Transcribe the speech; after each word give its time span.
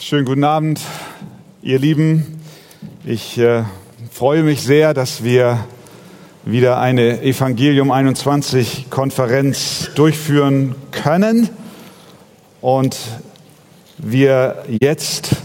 Schönen 0.00 0.24
guten 0.24 0.44
Abend, 0.44 0.80
ihr 1.62 1.78
Lieben. 1.78 2.40
Ich 3.04 3.38
äh, 3.38 3.62
freue 4.10 4.42
mich 4.42 4.60
sehr, 4.62 4.92
dass 4.92 5.22
wir 5.22 5.64
wieder 6.44 6.78
eine 6.78 7.22
Evangelium 7.22 7.90
21 7.90 8.90
Konferenz 8.90 9.90
durchführen 9.94 10.74
können 10.90 11.48
und 12.60 12.98
wir 13.96 14.64
jetzt 14.68 15.36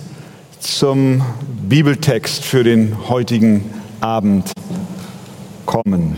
zum 0.59 1.21
Bibeltext 1.63 2.43
für 2.43 2.63
den 2.63 3.07
heutigen 3.07 3.71
Abend 4.01 4.51
kommen. 5.65 6.17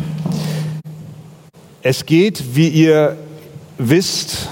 Es 1.83 2.05
geht, 2.05 2.55
wie 2.55 2.69
ihr 2.69 3.17
wisst, 3.77 4.47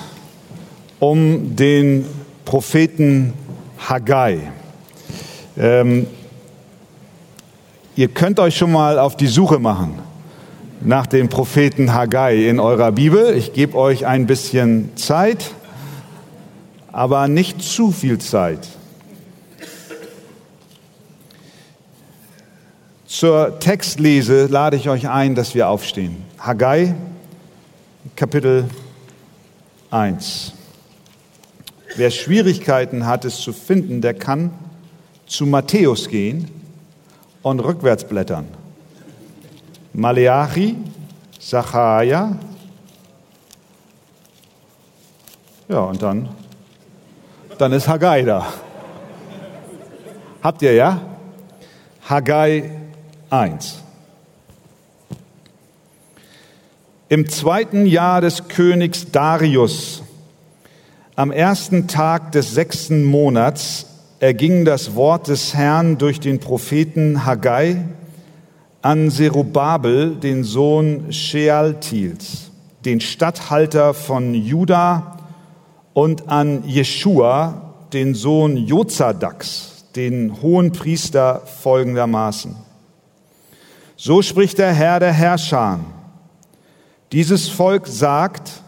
um 1.00 1.56
den 1.56 2.06
Propheten 2.46 3.34
Haggai. 3.88 4.52
Ähm, 5.58 6.08
ihr 7.96 8.08
könnt 8.10 8.40
euch 8.40 8.58
schon 8.58 8.72
mal 8.72 9.00
auf 9.00 9.16
die 9.16 9.28
Suche 9.28 9.60
machen 9.60 10.00
nach 10.82 11.06
dem 11.06 11.30
Propheten 11.30 11.94
Haggai 11.94 12.48
in 12.48 12.60
eurer 12.60 12.92
Bibel. 12.92 13.36
Ich 13.36 13.54
gebe 13.54 13.78
euch 13.78 14.06
ein 14.06 14.28
bisschen 14.28 14.96
Zeit, 14.96 15.52
aber 16.92 17.28
nicht 17.28 17.62
zu 17.62 17.92
viel 17.92 18.20
Zeit. 18.20 18.68
Zur 23.06 23.60
Textlese 23.60 24.46
lade 24.46 24.78
ich 24.78 24.88
euch 24.88 25.10
ein, 25.10 25.36
dass 25.36 25.56
wir 25.56 25.68
aufstehen. 25.68 26.24
Haggai, 26.38 26.96
Kapitel 28.16 28.70
1. 29.92 30.54
Wer 32.00 32.12
Schwierigkeiten 32.12 33.06
hat, 33.06 33.26
es 33.26 33.42
zu 33.42 33.52
finden, 33.52 34.00
der 34.00 34.14
kann 34.14 34.52
zu 35.28 35.46
Matthäus 35.46 36.08
gehen 36.08 36.50
und 37.42 37.60
rückwärts 37.60 38.06
blättern. 38.06 38.48
Maleachi, 39.92 40.78
Zachariah. 41.42 42.38
Ja, 45.68 45.80
und 45.82 46.02
dann, 46.02 46.30
dann 47.58 47.74
ist 47.74 47.90
Haggai 47.90 48.22
da. 48.22 48.48
Habt 50.42 50.62
ihr 50.62 50.76
ja? 50.76 51.02
Haggai 52.08 52.72
1. 53.30 53.84
Im 57.10 57.28
zweiten 57.28 57.86
Jahr 57.86 58.22
des 58.22 58.48
Königs 58.48 59.12
Darius 59.12 60.04
am 61.20 61.32
ersten 61.32 61.88
Tag 61.88 62.32
des 62.32 62.54
sechsten 62.54 63.04
Monats 63.04 63.88
erging 64.22 64.64
das 64.64 64.96
Wort 64.96 65.28
des 65.28 65.54
Herrn 65.54 65.98
durch 65.98 66.22
den 66.22 66.40
Propheten 66.40 67.26
Haggai 67.26 67.84
an 68.82 69.12
Zerubabel, 69.12 70.16
den 70.16 70.46
Sohn 70.46 71.12
Shealtils, 71.12 72.52
den 72.86 73.02
Statthalter 73.02 73.94
von 73.94 74.34
Juda, 74.34 75.18
und 75.92 76.30
an 76.30 76.64
Jeschua, 76.66 77.74
den 77.92 78.16
Sohn 78.16 78.56
Jozadaks, 78.56 79.84
den 79.98 80.42
hohen 80.42 80.72
Priester, 80.72 81.42
folgendermaßen. 81.42 82.56
So 83.98 84.22
spricht 84.22 84.58
der 84.58 84.72
Herr 84.72 85.02
der 85.02 85.12
Herrscher. 85.12 85.82
Dieses 87.12 87.50
Volk 87.50 87.88
sagt, 87.88 88.64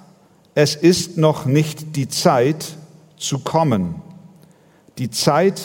es 0.56 0.76
ist 0.76 1.18
noch 1.18 1.46
nicht 1.46 1.96
die 1.96 2.08
Zeit 2.08 2.76
zu 3.18 3.40
kommen, 3.40 3.96
die 4.98 5.10
Zeit, 5.10 5.62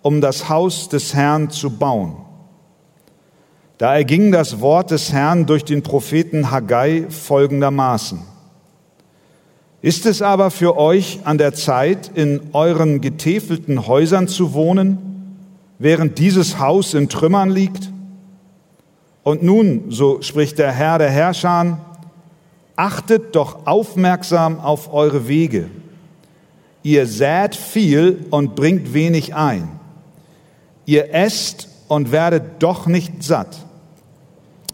um 0.00 0.20
das 0.20 0.48
Haus 0.48 0.88
des 0.88 1.14
Herrn 1.14 1.50
zu 1.50 1.70
bauen. 1.70 2.16
Da 3.78 3.94
erging 3.94 4.32
das 4.32 4.60
Wort 4.60 4.90
des 4.90 5.12
Herrn 5.12 5.46
durch 5.46 5.64
den 5.64 5.82
Propheten 5.82 6.50
Haggai 6.50 7.06
folgendermaßen. 7.08 8.20
Ist 9.82 10.06
es 10.06 10.22
aber 10.22 10.52
für 10.52 10.76
euch 10.76 11.20
an 11.24 11.38
der 11.38 11.54
Zeit, 11.54 12.10
in 12.14 12.40
euren 12.52 13.00
getäfelten 13.00 13.88
Häusern 13.88 14.28
zu 14.28 14.54
wohnen, 14.54 15.36
während 15.80 16.18
dieses 16.18 16.60
Haus 16.60 16.94
in 16.94 17.08
Trümmern 17.08 17.50
liegt? 17.50 17.90
Und 19.24 19.42
nun, 19.42 19.90
so 19.90 20.22
spricht 20.22 20.58
der 20.58 20.70
Herr 20.70 20.98
der 20.98 21.10
Herrscher, 21.10 21.78
achtet 22.76 23.34
doch 23.34 23.66
aufmerksam 23.66 24.60
auf 24.60 24.92
eure 24.92 25.28
Wege. 25.28 25.68
Ihr 26.82 27.06
sät 27.06 27.54
viel 27.54 28.26
und 28.30 28.54
bringt 28.54 28.92
wenig 28.92 29.34
ein. 29.34 29.68
Ihr 30.84 31.14
esst 31.14 31.68
und 31.88 32.10
werdet 32.10 32.62
doch 32.62 32.86
nicht 32.86 33.22
satt. 33.22 33.56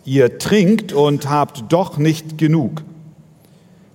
Ihr 0.04 0.38
trinkt 0.38 0.92
und 0.92 1.28
habt 1.28 1.64
doch 1.70 1.98
nicht 1.98 2.38
genug. 2.38 2.82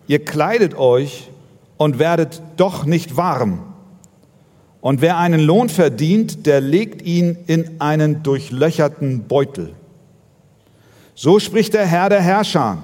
Ihr 0.08 0.24
kleidet 0.24 0.76
euch 0.76 1.32
und 1.78 1.98
werdet 1.98 2.42
doch 2.58 2.86
nicht 2.86 3.18
warm. 3.18 3.64
Und 4.80 5.02
wer 5.02 5.18
einen 5.18 5.40
Lohn 5.40 5.70
verdient, 5.70 6.46
der 6.46 6.62
legt 6.62 7.02
ihn 7.02 7.38
in 7.48 7.80
einen 7.82 8.22
durchlöcherten 8.22 9.24
Beutel. 9.24 9.74
So 11.16 11.40
spricht 11.40 11.74
der 11.74 11.86
Herr 11.86 12.10
der 12.10 12.22
Herrscher. 12.22 12.78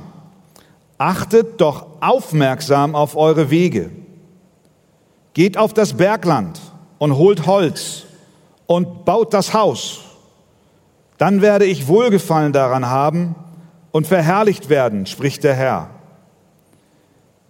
Achtet 1.00 1.62
doch 1.62 1.88
aufmerksam 2.02 2.94
auf 2.94 3.16
eure 3.16 3.50
Wege. 3.50 3.90
Geht 5.34 5.58
auf 5.58 5.74
das 5.74 5.94
Bergland 5.94 6.60
und 6.98 7.16
holt 7.16 7.48
Holz 7.48 8.04
und 8.66 9.06
baut 9.06 9.34
das 9.34 9.54
Haus. 9.54 10.02
Dann 11.18 11.42
werde 11.42 11.64
ich 11.64 11.88
Wohlgefallen 11.88 12.52
daran 12.52 12.86
haben 12.88 13.36
und 13.92 14.08
verherrlicht 14.08 14.68
werden, 14.68 15.06
spricht 15.06 15.46
der 15.46 15.56
Herr. 15.56 15.90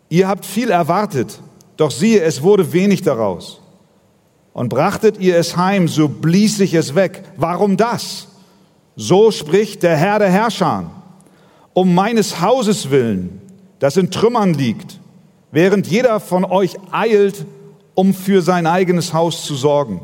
Ihr 0.10 0.28
habt 0.28 0.46
viel 0.46 0.70
erwartet, 0.70 1.42
doch 1.76 1.90
siehe, 1.90 2.22
es 2.22 2.44
wurde 2.44 2.72
wenig 2.72 3.02
daraus. 3.02 3.62
Und 4.54 4.70
brachtet 4.70 5.18
ihr 5.18 5.38
es 5.38 5.58
heim, 5.58 5.88
so 5.88 6.08
blies 6.08 6.58
sich 6.58 6.76
es 6.76 6.94
weg. 6.94 7.24
Warum 7.36 7.78
das? 7.78 8.28
So 8.96 9.32
spricht 9.32 9.82
der 9.82 9.98
Herr 9.98 10.20
der 10.20 10.30
Herrscher 10.30 10.92
um 11.80 11.96
meines 11.96 12.42
Hauses 12.42 12.92
willen, 12.92 13.40
das 13.80 13.96
in 13.96 14.12
Trümmern 14.12 14.54
liegt, 14.54 15.00
während 15.54 15.88
jeder 15.88 16.20
von 16.20 16.44
euch 16.44 16.76
eilt, 16.92 17.46
um 17.96 18.14
für 18.14 18.42
sein 18.42 18.68
eigenes 18.68 19.14
Haus 19.14 19.46
zu 19.46 19.56
sorgen. 19.56 20.02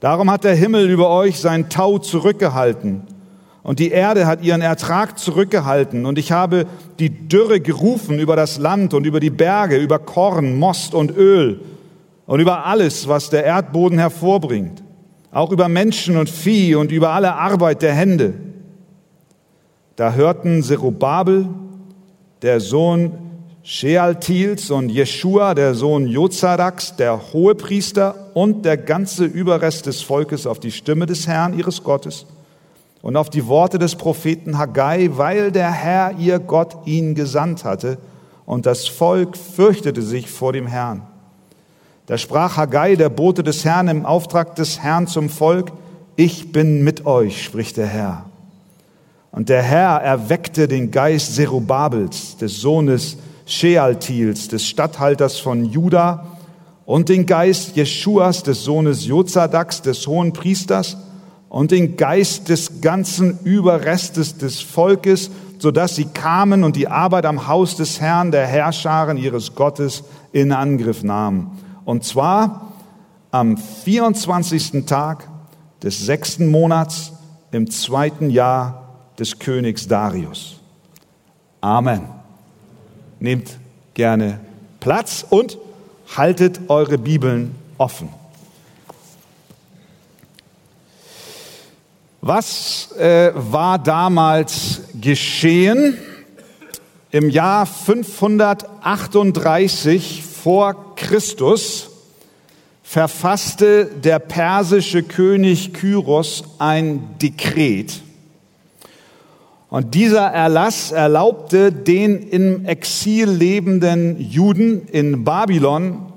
Darum 0.00 0.30
hat 0.30 0.44
der 0.44 0.54
Himmel 0.54 0.90
über 0.90 1.08
euch 1.08 1.40
sein 1.40 1.70
Tau 1.70 1.96
zurückgehalten 1.96 3.04
und 3.62 3.78
die 3.78 3.90
Erde 3.90 4.26
hat 4.26 4.44
ihren 4.44 4.60
Ertrag 4.60 5.18
zurückgehalten 5.18 6.04
und 6.04 6.18
ich 6.18 6.30
habe 6.30 6.66
die 6.98 7.08
Dürre 7.08 7.60
gerufen 7.60 8.18
über 8.18 8.36
das 8.36 8.58
Land 8.58 8.92
und 8.92 9.06
über 9.06 9.18
die 9.20 9.30
Berge, 9.30 9.78
über 9.78 9.98
Korn, 9.98 10.58
Most 10.58 10.92
und 10.92 11.10
Öl 11.10 11.62
und 12.26 12.38
über 12.38 12.66
alles, 12.66 13.08
was 13.08 13.30
der 13.30 13.44
Erdboden 13.44 13.98
hervorbringt, 13.98 14.82
auch 15.32 15.52
über 15.52 15.70
Menschen 15.70 16.18
und 16.18 16.28
Vieh 16.28 16.74
und 16.74 16.92
über 16.92 17.12
alle 17.12 17.34
Arbeit 17.34 17.80
der 17.80 17.94
Hände. 17.94 18.49
Da 20.00 20.14
hörten 20.14 20.62
Zerubabel, 20.62 21.46
der 22.40 22.60
Sohn 22.60 23.18
Shealtils 23.62 24.70
und 24.70 24.88
Jeschua, 24.88 25.52
der 25.52 25.74
Sohn 25.74 26.06
Jozadaks, 26.06 26.96
der 26.96 27.34
Hohepriester 27.34 28.30
und 28.32 28.64
der 28.64 28.78
ganze 28.78 29.26
Überrest 29.26 29.84
des 29.84 30.00
Volkes 30.00 30.46
auf 30.46 30.58
die 30.58 30.72
Stimme 30.72 31.04
des 31.04 31.26
Herrn 31.26 31.52
ihres 31.52 31.84
Gottes 31.84 32.24
und 33.02 33.14
auf 33.14 33.28
die 33.28 33.46
Worte 33.46 33.78
des 33.78 33.94
Propheten 33.94 34.56
Haggai, 34.56 35.10
weil 35.18 35.52
der 35.52 35.70
Herr 35.70 36.12
ihr 36.18 36.38
Gott 36.38 36.78
ihn 36.86 37.14
gesandt 37.14 37.66
hatte 37.66 37.98
und 38.46 38.64
das 38.64 38.88
Volk 38.88 39.36
fürchtete 39.36 40.00
sich 40.00 40.30
vor 40.30 40.54
dem 40.54 40.66
Herrn. 40.66 41.02
Da 42.06 42.16
sprach 42.16 42.56
Haggai, 42.56 42.96
der 42.96 43.10
Bote 43.10 43.42
des 43.42 43.66
Herrn, 43.66 43.88
im 43.88 44.06
Auftrag 44.06 44.54
des 44.56 44.80
Herrn 44.80 45.08
zum 45.08 45.28
Volk, 45.28 45.72
ich 46.16 46.52
bin 46.52 46.82
mit 46.84 47.04
euch, 47.04 47.44
spricht 47.44 47.76
der 47.76 47.86
Herr. 47.86 48.29
Und 49.32 49.48
der 49.48 49.62
Herr 49.62 50.00
erweckte 50.02 50.66
den 50.66 50.90
Geist 50.90 51.36
Zerubabels, 51.36 52.36
des 52.36 52.60
Sohnes 52.60 53.16
Shealtils, 53.46 54.48
des 54.48 54.66
Statthalters 54.66 55.38
von 55.38 55.64
Juda, 55.64 56.26
und 56.84 57.08
den 57.08 57.26
Geist 57.26 57.76
Jeschuas, 57.76 58.42
des 58.42 58.64
Sohnes 58.64 59.06
Jozadaks, 59.06 59.82
des 59.82 60.06
hohen 60.06 60.32
Priesters, 60.32 60.96
und 61.48 61.70
den 61.70 61.96
Geist 61.96 62.48
des 62.48 62.80
ganzen 62.80 63.38
Überrestes 63.44 64.38
des 64.38 64.60
Volkes, 64.60 65.30
so 65.58 65.70
dass 65.70 65.96
sie 65.96 66.06
kamen 66.06 66.64
und 66.64 66.76
die 66.76 66.88
Arbeit 66.88 67.26
am 67.26 67.46
Haus 67.46 67.76
des 67.76 68.00
Herrn, 68.00 68.30
der 68.30 68.46
Herrscharen 68.46 69.16
ihres 69.16 69.54
Gottes, 69.54 70.04
in 70.32 70.52
Angriff 70.52 71.02
nahmen. 71.02 71.58
Und 71.84 72.04
zwar 72.04 72.72
am 73.30 73.56
24. 73.56 74.86
Tag 74.86 75.28
des 75.82 76.04
sechsten 76.04 76.50
Monats 76.50 77.12
im 77.52 77.70
zweiten 77.70 78.30
Jahr 78.30 78.89
des 79.20 79.38
Königs 79.38 79.86
Darius. 79.86 80.56
Amen. 81.60 82.08
Nehmt 83.20 83.56
gerne 83.94 84.40
Platz 84.80 85.24
und 85.28 85.58
haltet 86.16 86.68
eure 86.68 86.98
Bibeln 86.98 87.54
offen. 87.78 88.08
Was 92.22 92.92
äh, 92.98 93.32
war 93.34 93.78
damals 93.78 94.82
geschehen? 95.00 95.96
Im 97.10 97.30
Jahr 97.30 97.64
538 97.66 100.22
vor 100.22 100.94
Christus 100.96 101.88
verfasste 102.82 103.86
der 103.86 104.18
persische 104.18 105.02
König 105.02 105.72
Kyros 105.74 106.44
ein 106.58 107.18
Dekret, 107.20 108.00
und 109.70 109.94
dieser 109.94 110.26
Erlass 110.26 110.90
erlaubte 110.90 111.72
den 111.72 112.28
im 112.28 112.66
Exil 112.66 113.30
lebenden 113.30 114.20
Juden 114.20 114.88
in 114.88 115.24
Babylon 115.24 116.12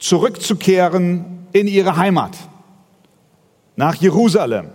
zurückzukehren 0.00 1.46
in 1.52 1.68
ihre 1.68 1.96
Heimat, 1.96 2.32
nach 3.76 3.94
Jerusalem. 3.94 4.70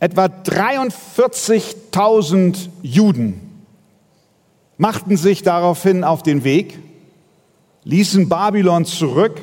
Etwa 0.00 0.26
43.000 0.26 2.68
Juden 2.82 3.64
machten 4.76 5.16
sich 5.16 5.42
daraufhin 5.42 6.04
auf 6.04 6.22
den 6.22 6.44
Weg, 6.44 6.78
ließen 7.84 8.28
Babylon 8.28 8.84
zurück 8.84 9.40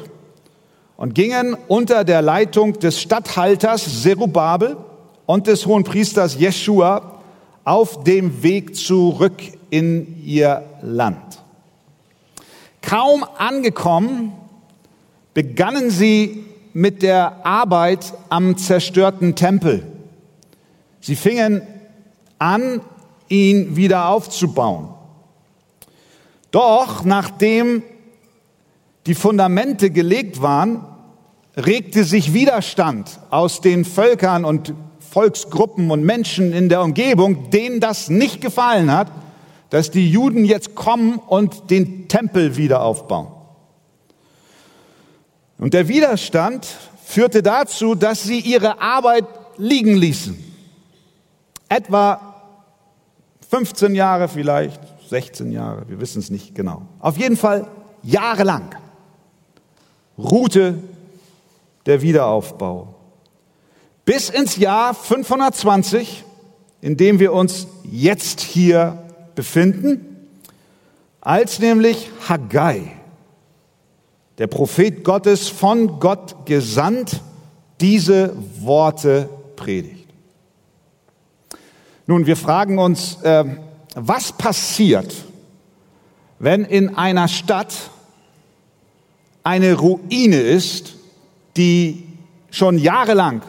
und 0.97 1.15
gingen 1.15 1.57
unter 1.67 2.03
der 2.03 2.21
Leitung 2.21 2.77
des 2.79 3.01
Statthalters 3.01 4.03
Zerubabel 4.03 4.77
und 5.25 5.47
des 5.47 5.65
Hohenpriesters 5.65 6.35
Jeschua 6.39 7.21
auf 7.63 8.03
dem 8.03 8.43
Weg 8.43 8.75
zurück 8.75 9.41
in 9.69 10.23
ihr 10.23 10.63
Land. 10.81 11.41
Kaum 12.81 13.25
angekommen, 13.37 14.33
begannen 15.33 15.89
sie 15.89 16.45
mit 16.73 17.01
der 17.01 17.45
Arbeit 17.45 18.13
am 18.29 18.57
zerstörten 18.57 19.35
Tempel. 19.35 19.83
Sie 21.01 21.15
fingen 21.15 21.61
an, 22.37 22.81
ihn 23.27 23.75
wieder 23.75 24.09
aufzubauen. 24.09 24.89
Doch 26.51 27.03
nachdem 27.03 27.81
die 29.07 29.15
Fundamente 29.15 29.89
gelegt 29.89 30.41
waren, 30.41 30.85
regte 31.57 32.03
sich 32.03 32.33
Widerstand 32.33 33.19
aus 33.29 33.61
den 33.61 33.85
Völkern 33.85 34.45
und 34.45 34.73
Volksgruppen 35.15 35.91
und 35.91 36.03
Menschen 36.03 36.51
in 36.51 36.67
der 36.67 36.81
Umgebung, 36.81 37.49
denen 37.49 37.79
das 37.79 38.09
nicht 38.09 38.41
gefallen 38.41 38.91
hat, 38.91 39.09
dass 39.69 39.89
die 39.89 40.11
Juden 40.11 40.43
jetzt 40.43 40.75
kommen 40.75 41.19
und 41.27 41.71
den 41.71 42.09
Tempel 42.09 42.57
wieder 42.57 42.81
aufbauen. 42.81 43.27
Und 45.57 45.73
der 45.73 45.87
Widerstand 45.87 46.67
führte 47.03 47.41
dazu, 47.41 47.95
dass 47.95 48.23
sie 48.23 48.39
ihre 48.39 48.81
Arbeit 48.81 49.25
liegen 49.57 49.95
ließen 49.95 50.45
etwa 51.69 52.35
15 53.49 53.95
Jahre 53.95 54.27
vielleicht, 54.27 54.81
16 55.09 55.51
Jahre, 55.51 55.87
wir 55.87 55.99
wissen 55.99 56.19
es 56.19 56.29
nicht 56.29 56.55
genau. 56.55 56.83
Auf 56.99 57.17
jeden 57.17 57.37
Fall 57.37 57.67
jahrelang 58.03 58.75
ruhte 60.17 60.75
der 61.85 62.01
Wiederaufbau. 62.01 62.94
Bis 64.05 64.29
ins 64.29 64.57
Jahr 64.57 64.93
520, 64.93 66.23
in 66.81 66.95
dem 66.95 67.19
wir 67.19 67.33
uns 67.33 67.65
jetzt 67.83 68.39
hier 68.39 69.03
befinden, 69.33 70.27
als 71.21 71.57
nämlich 71.57 72.11
Haggai, 72.29 72.91
der 74.37 74.45
Prophet 74.45 75.03
Gottes 75.03 75.49
von 75.49 75.99
Gott 75.99 76.45
gesandt, 76.45 77.21
diese 77.81 78.35
Worte 78.59 79.27
predigt. 79.55 80.07
Nun, 82.05 82.27
wir 82.27 82.37
fragen 82.37 82.77
uns, 82.77 83.19
äh, 83.23 83.43
was 83.95 84.33
passiert, 84.33 85.15
wenn 86.37 86.63
in 86.63 86.95
einer 86.95 87.27
Stadt 87.27 87.73
eine 89.43 89.73
Ruine 89.73 90.39
ist, 90.41 90.93
die 91.57 92.03
schon 92.51 92.77
jahrelang 92.77 93.41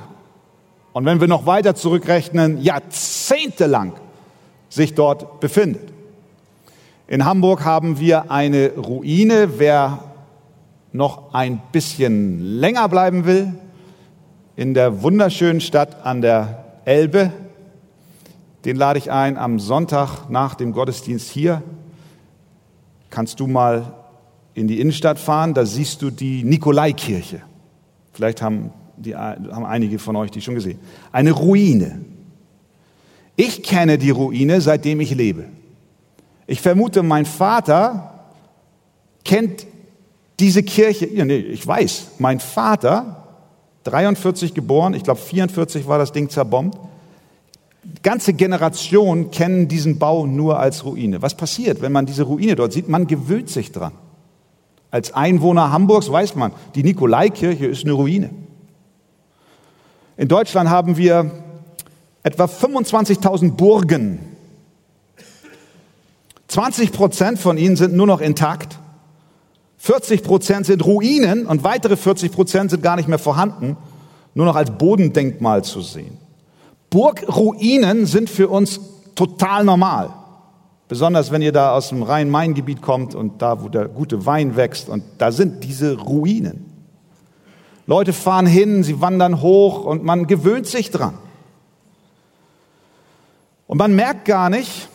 und 0.96 1.04
wenn 1.04 1.20
wir 1.20 1.28
noch 1.28 1.44
weiter 1.44 1.75
zurückrechnen, 1.75 2.62
jahrzehntelang 2.62 3.93
sich 4.70 4.94
dort 4.94 5.40
befindet. 5.40 5.93
In 7.06 7.26
Hamburg 7.26 7.66
haben 7.66 8.00
wir 8.00 8.31
eine 8.31 8.70
Ruine. 8.78 9.58
Wer 9.58 9.98
noch 10.93 11.34
ein 11.34 11.60
bisschen 11.70 12.40
länger 12.40 12.88
bleiben 12.88 13.26
will, 13.26 13.52
in 14.56 14.72
der 14.72 15.02
wunderschönen 15.02 15.60
Stadt 15.60 16.06
an 16.06 16.22
der 16.22 16.64
Elbe, 16.87 17.31
den 18.64 18.76
lade 18.76 18.99
ich 18.99 19.12
ein 19.12 19.37
am 19.37 19.60
Sonntag 19.60 20.31
nach 20.31 20.54
dem 20.54 20.72
Gottesdienst 20.72 21.28
hier. 21.28 21.62
Kannst 23.10 23.38
du 23.38 23.46
mal 23.46 23.92
in 24.54 24.66
die 24.66 24.81
Innenstadt 24.81 25.19
fahren, 25.19 25.52
da 25.52 25.66
siehst 25.66 26.00
du 26.00 26.08
die 26.08 26.42
Nikolaikirche. 26.42 27.42
Vielleicht 28.14 28.40
haben, 28.40 28.72
die, 28.96 29.14
haben 29.14 29.64
einige 29.64 29.98
von 29.98 30.16
euch 30.16 30.31
die 30.31 30.40
schon 30.40 30.54
gesehen. 30.54 30.78
Eine 31.12 31.32
Ruine. 31.32 32.00
Ich 33.37 33.62
kenne 33.62 33.98
die 33.98 34.10
Ruine, 34.10 34.60
seitdem 34.60 35.00
ich 35.00 35.14
lebe. 35.14 35.44
Ich 36.46 36.60
vermute, 36.60 37.02
mein 37.02 37.26
Vater 37.26 38.14
kennt 39.25 39.66
diese 40.38 40.62
Kirche. 40.62 41.06
Ja, 41.06 41.25
nee, 41.25 41.38
ich 41.38 41.66
weiß, 41.66 42.12
mein 42.19 42.40
Vater, 42.40 43.25
43 43.84 44.54
geboren, 44.54 44.94
ich 44.94 45.02
glaube 45.02 45.20
44 45.20 45.87
war 45.87 45.99
das 45.99 46.12
Ding 46.12 46.31
zerbombt, 46.31 46.78
ganze 48.02 48.32
Generationen 48.32 49.31
kennen 49.31 49.69
diesen 49.69 49.99
Bau 49.99 50.26
nur 50.26 50.58
als 50.58 50.84
Ruine. 50.84 51.22
Was 51.22 51.37
passiert, 51.37 51.82
wenn 51.82 51.92
man 51.92 52.06
diese 52.06 52.25
Ruine 52.25 52.56
dort 52.56 52.72
sieht? 52.72 52.88
Man 52.88 53.06
gewöhnt 53.06 53.49
sich 53.49 53.72
dran. 53.72 53.92
Als 54.90 55.12
Einwohner 55.12 55.72
Hamburgs 55.72 56.10
weiß 56.10 56.37
man, 56.37 56.52
die 56.75 56.82
Nikolaikirche 56.82 57.66
ist 57.66 57.84
eine 57.84 57.92
Ruine. 57.92 58.31
In 60.16 60.28
Deutschland 60.28 60.70
haben 60.70 60.96
wir 60.96 61.30
etwa 62.22 62.44
25.000 62.44 63.52
Burgen. 63.52 64.20
20 66.48 66.92
Prozent 66.92 67.38
von 67.38 67.58
ihnen 67.58 67.76
sind 67.76 67.94
nur 67.94 68.06
noch 68.06 68.20
intakt. 68.20 68.78
40 69.78 70.22
Prozent 70.22 70.66
sind 70.66 70.84
Ruinen 70.84 71.46
und 71.46 71.64
weitere 71.64 71.96
40 71.96 72.32
Prozent 72.32 72.70
sind 72.70 72.82
gar 72.82 72.96
nicht 72.96 73.08
mehr 73.08 73.18
vorhanden, 73.18 73.76
nur 74.35 74.46
noch 74.46 74.56
als 74.56 74.70
Bodendenkmal 74.70 75.64
zu 75.64 75.82
sehen. 75.82 76.16
Burgruinen 76.88 78.06
sind 78.06 78.30
für 78.30 78.49
uns 78.49 78.80
total 79.14 79.64
normal. 79.64 80.11
Besonders 80.88 81.30
wenn 81.30 81.42
ihr 81.42 81.52
da 81.52 81.73
aus 81.73 81.90
dem 81.90 82.02
Rhein-Main-Gebiet 82.02 82.80
kommt 82.80 83.14
und 83.14 83.42
da, 83.42 83.62
wo 83.62 83.68
der 83.68 83.88
gute 83.88 84.25
Wein 84.25 84.56
wächst 84.56 84.88
und 84.88 85.02
da 85.18 85.30
sind 85.30 85.62
diese 85.62 85.99
Ruinen. 85.99 86.75
Leute 87.87 88.12
fahren 88.12 88.47
hin, 88.47 88.83
sie 88.83 89.00
wandern 89.00 89.40
hoch 89.40 89.85
und 89.85 90.02
man 90.02 90.26
gewöhnt 90.26 90.66
sich 90.66 90.90
dran. 90.90 91.14
Und 93.69 93.78
man 93.78 93.95
merkt 93.95 94.25
gar 94.25 94.50
nicht, 94.50 94.88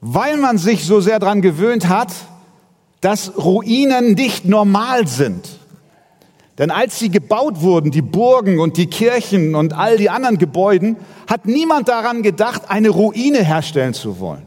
weil 0.00 0.36
man 0.38 0.58
sich 0.58 0.84
so 0.86 1.00
sehr 1.00 1.18
dran 1.18 1.42
gewöhnt 1.42 1.88
hat, 1.88 2.12
dass 3.00 3.36
Ruinen 3.36 4.14
nicht 4.14 4.44
normal 4.44 5.06
sind. 5.06 5.48
Denn 6.58 6.70
als 6.70 6.98
sie 6.98 7.10
gebaut 7.10 7.62
wurden, 7.62 7.90
die 7.90 8.02
Burgen 8.02 8.58
und 8.60 8.76
die 8.76 8.86
Kirchen 8.86 9.54
und 9.54 9.72
all 9.72 9.96
die 9.96 10.10
anderen 10.10 10.36
Gebäuden, 10.36 10.96
hat 11.26 11.46
niemand 11.46 11.88
daran 11.88 12.22
gedacht, 12.22 12.68
eine 12.68 12.90
Ruine 12.90 13.42
herstellen 13.42 13.94
zu 13.94 14.20
wollen, 14.20 14.46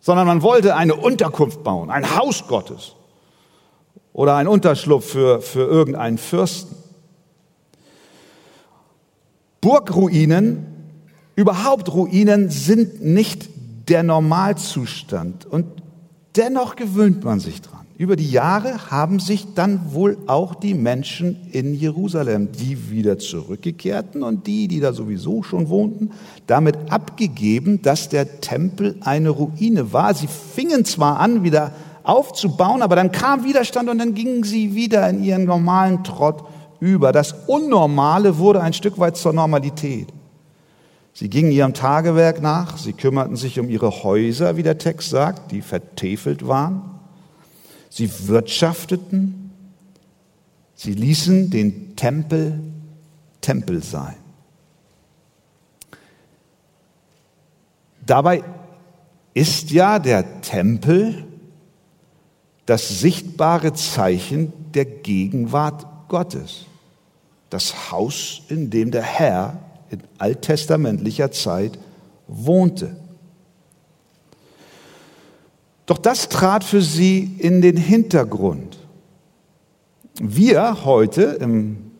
sondern 0.00 0.26
man 0.26 0.42
wollte 0.42 0.76
eine 0.76 0.94
Unterkunft 0.94 1.62
bauen, 1.62 1.90
ein 1.90 2.16
Haus 2.16 2.46
Gottes 2.46 2.94
oder 4.12 4.36
ein 4.36 4.48
Unterschlupf 4.48 5.10
für, 5.10 5.40
für 5.40 5.66
irgendeinen 5.66 6.18
Fürsten. 6.18 6.76
Burgruinen, 9.60 10.66
überhaupt 11.36 11.92
Ruinen 11.92 12.48
sind 12.48 13.04
nicht 13.04 13.48
der 13.88 14.02
Normalzustand 14.02 15.46
und 15.46 15.66
dennoch 16.36 16.76
gewöhnt 16.76 17.24
man 17.24 17.40
sich 17.40 17.60
dran. 17.60 17.80
Über 18.00 18.16
die 18.16 18.30
Jahre 18.30 18.90
haben 18.90 19.20
sich 19.20 19.52
dann 19.54 19.92
wohl 19.92 20.16
auch 20.26 20.54
die 20.54 20.72
Menschen 20.72 21.36
in 21.52 21.74
Jerusalem, 21.74 22.50
die 22.50 22.90
wieder 22.90 23.18
zurückgekehrten 23.18 24.22
und 24.22 24.46
die, 24.46 24.68
die 24.68 24.80
da 24.80 24.94
sowieso 24.94 25.42
schon 25.42 25.68
wohnten, 25.68 26.10
damit 26.46 26.76
abgegeben, 26.90 27.82
dass 27.82 28.08
der 28.08 28.40
Tempel 28.40 28.96
eine 29.02 29.28
Ruine 29.28 29.92
war. 29.92 30.14
Sie 30.14 30.28
fingen 30.28 30.86
zwar 30.86 31.20
an, 31.20 31.44
wieder 31.44 31.72
aufzubauen, 32.02 32.82
aber 32.82 32.96
dann 32.96 33.12
kam 33.12 33.44
Widerstand 33.44 33.88
und 33.88 33.98
dann 33.98 34.14
gingen 34.14 34.42
sie 34.42 34.74
wieder 34.74 35.08
in 35.08 35.22
ihren 35.22 35.44
normalen 35.44 36.04
Trott 36.04 36.44
über. 36.80 37.12
Das 37.12 37.34
Unnormale 37.46 38.38
wurde 38.38 38.60
ein 38.62 38.72
Stück 38.72 38.98
weit 38.98 39.16
zur 39.16 39.32
Normalität. 39.32 40.08
Sie 41.12 41.28
gingen 41.28 41.50
ihrem 41.50 41.74
Tagewerk 41.74 42.40
nach, 42.40 42.78
sie 42.78 42.92
kümmerten 42.92 43.36
sich 43.36 43.58
um 43.58 43.68
ihre 43.68 44.02
Häuser, 44.02 44.56
wie 44.56 44.62
der 44.62 44.78
Text 44.78 45.10
sagt, 45.10 45.50
die 45.52 45.60
vertefelt 45.60 46.46
waren. 46.46 46.82
Sie 47.90 48.10
wirtschafteten, 48.28 49.50
sie 50.74 50.92
ließen 50.92 51.50
den 51.50 51.96
Tempel 51.96 52.60
Tempel 53.40 53.82
sein. 53.82 54.16
Dabei 58.04 58.42
ist 59.34 59.70
ja 59.70 59.98
der 59.98 60.40
Tempel 60.42 61.26
das 62.70 63.00
sichtbare 63.00 63.72
Zeichen 63.72 64.52
der 64.74 64.84
Gegenwart 64.84 65.84
Gottes. 66.06 66.66
Das 67.48 67.90
Haus, 67.90 68.42
in 68.48 68.70
dem 68.70 68.92
der 68.92 69.02
Herr 69.02 69.58
in 69.90 70.00
alttestamentlicher 70.18 71.32
Zeit 71.32 71.76
wohnte. 72.28 72.94
Doch 75.86 75.98
das 75.98 76.28
trat 76.28 76.62
für 76.62 76.80
sie 76.80 77.34
in 77.38 77.60
den 77.60 77.76
Hintergrund. 77.76 78.78
Wir 80.22 80.84
heute 80.84 81.22
im 81.22 81.90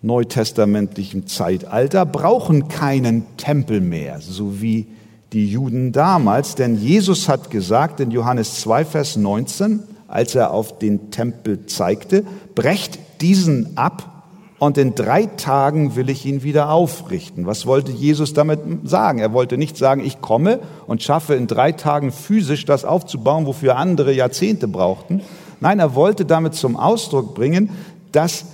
neutestamentlichen 0.00 1.26
Zeitalter 1.26 2.06
brauchen 2.06 2.68
keinen 2.68 3.36
Tempel 3.36 3.80
mehr, 3.80 4.20
so 4.20 4.62
wie 4.62 4.86
die 5.34 5.50
Juden 5.50 5.90
damals, 5.90 6.54
denn 6.54 6.78
Jesus 6.78 7.28
hat 7.28 7.50
gesagt 7.50 7.98
in 7.98 8.12
Johannes 8.12 8.60
2, 8.60 8.84
Vers 8.84 9.16
19, 9.16 9.82
als 10.06 10.34
er 10.36 10.52
auf 10.52 10.78
den 10.78 11.10
Tempel 11.10 11.66
zeigte, 11.66 12.24
brecht 12.54 13.00
diesen 13.20 13.76
ab 13.76 14.14
und 14.60 14.78
in 14.78 14.94
drei 14.94 15.26
Tagen 15.26 15.96
will 15.96 16.08
ich 16.08 16.24
ihn 16.24 16.44
wieder 16.44 16.70
aufrichten. 16.70 17.46
Was 17.46 17.66
wollte 17.66 17.90
Jesus 17.90 18.32
damit 18.32 18.60
sagen? 18.84 19.18
Er 19.18 19.32
wollte 19.32 19.58
nicht 19.58 19.76
sagen, 19.76 20.04
ich 20.04 20.20
komme 20.20 20.60
und 20.86 21.02
schaffe 21.02 21.34
in 21.34 21.48
drei 21.48 21.72
Tagen 21.72 22.12
physisch 22.12 22.64
das 22.64 22.84
aufzubauen, 22.84 23.44
wofür 23.44 23.76
andere 23.76 24.12
Jahrzehnte 24.12 24.68
brauchten. 24.68 25.20
Nein, 25.60 25.80
er 25.80 25.96
wollte 25.96 26.24
damit 26.24 26.54
zum 26.54 26.76
Ausdruck 26.76 27.34
bringen, 27.34 27.70
dass 28.12 28.44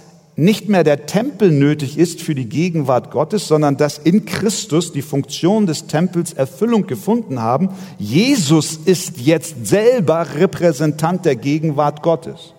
nicht 0.40 0.70
mehr 0.70 0.84
der 0.84 1.04
Tempel 1.04 1.50
nötig 1.50 1.98
ist 1.98 2.22
für 2.22 2.34
die 2.34 2.48
Gegenwart 2.48 3.10
Gottes, 3.10 3.46
sondern 3.46 3.76
dass 3.76 3.98
in 3.98 4.24
Christus 4.24 4.90
die 4.90 5.02
Funktion 5.02 5.66
des 5.66 5.86
Tempels 5.86 6.32
Erfüllung 6.32 6.86
gefunden 6.86 7.40
haben. 7.40 7.68
Jesus 7.98 8.76
ist 8.76 9.18
jetzt 9.18 9.66
selber 9.66 10.26
Repräsentant 10.36 11.26
der 11.26 11.36
Gegenwart 11.36 12.02
Gottes. 12.02 12.54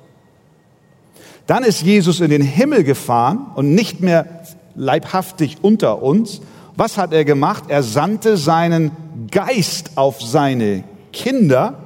Dann 1.48 1.64
ist 1.64 1.82
Jesus 1.82 2.20
in 2.20 2.30
den 2.30 2.44
Himmel 2.44 2.84
gefahren 2.84 3.48
und 3.56 3.74
nicht 3.74 4.00
mehr 4.00 4.44
leibhaftig 4.76 5.58
unter 5.64 6.04
uns. 6.04 6.42
Was 6.76 6.98
hat 6.98 7.14
er 7.14 7.26
gemacht? 7.26 7.64
Er 7.68 7.82
sandte 7.82 8.38
seinen 8.38 8.92
Geist 9.32 9.92
auf 9.96 10.22
seine 10.22 10.84
Kinder, 11.12 11.80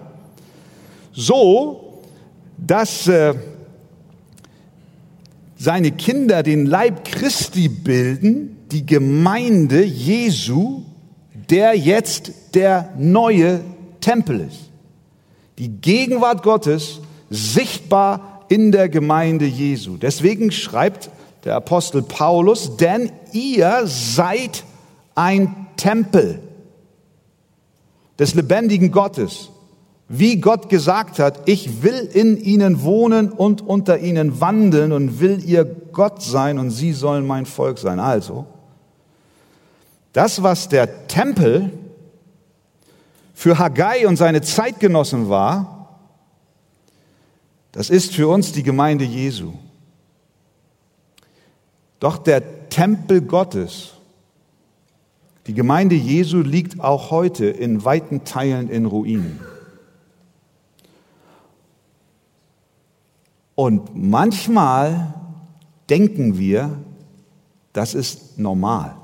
so 1.14 2.02
dass 2.58 3.08
äh, 3.08 3.34
seine 5.58 5.92
Kinder 5.92 6.44
den 6.44 6.66
Leib 6.66 7.06
Christi 7.06 7.70
bilden, 7.70 8.58
die 8.72 8.86
Gemeinde 8.86 9.84
Jesu, 9.84 10.84
der 11.50 11.76
jetzt 11.76 12.32
der 12.56 12.94
neue 12.98 13.62
Tempel 14.02 14.42
ist. 14.42 14.70
Die 15.58 15.70
Gegenwart 15.70 16.44
Gottes 16.44 17.00
sichtbar 17.30 18.46
in 18.50 18.72
der 18.72 18.90
Gemeinde 18.90 19.46
Jesu. 19.46 19.98
Deswegen 19.98 20.52
schreibt 20.52 21.10
der 21.44 21.56
Apostel 21.56 22.02
Paulus, 22.02 22.78
denn 22.78 23.12
ihr 23.32 23.84
seid 23.86 24.64
ein 25.14 25.68
Tempel 25.78 26.40
des 28.20 28.36
lebendigen 28.36 28.92
Gottes. 28.92 29.50
Wie 30.08 30.40
Gott 30.40 30.70
gesagt 30.70 31.18
hat, 31.18 31.50
ich 31.50 31.82
will 31.82 32.10
in 32.14 32.38
ihnen 32.38 32.84
wohnen 32.84 33.32
und 33.32 33.62
unter 33.62 34.00
ihnen 34.00 34.40
wandeln 34.40 34.92
und 34.92 35.20
will 35.20 35.44
ihr 35.44 35.66
Gott 35.66 36.22
sein 36.22 36.60
und 36.60 36.70
sie 36.70 36.94
sollen 36.94 37.26
mein 37.26 37.48
Volk 37.48 37.80
sein. 37.80 38.00
Also, 38.00 38.46
das, 40.14 40.44
was 40.44 40.70
der 40.70 41.08
Tempel 41.08 41.72
für 43.34 43.58
Haggai 43.58 44.08
und 44.08 44.16
seine 44.16 44.42
Zeitgenossen 44.42 45.28
war, 45.28 45.90
das 47.72 47.90
ist 47.90 48.16
für 48.16 48.28
uns 48.28 48.52
die 48.52 48.64
Gemeinde 48.64 49.04
Jesu. 49.04 49.54
Doch 52.00 52.18
der 52.18 52.70
Tempel 52.70 53.22
Gottes, 53.22 53.96
die 55.48 55.54
Gemeinde 55.54 55.96
Jesu 55.96 56.42
liegt 56.42 56.80
auch 56.80 57.12
heute 57.12 57.48
in 57.48 57.84
weiten 57.84 58.24
Teilen 58.24 58.70
in 58.70 58.86
Ruinen. 58.86 59.40
Und 63.56 63.96
manchmal 63.96 65.14
denken 65.90 66.38
wir, 66.38 66.78
das 67.74 67.94
ist 67.94 68.38
normal, 68.38 68.96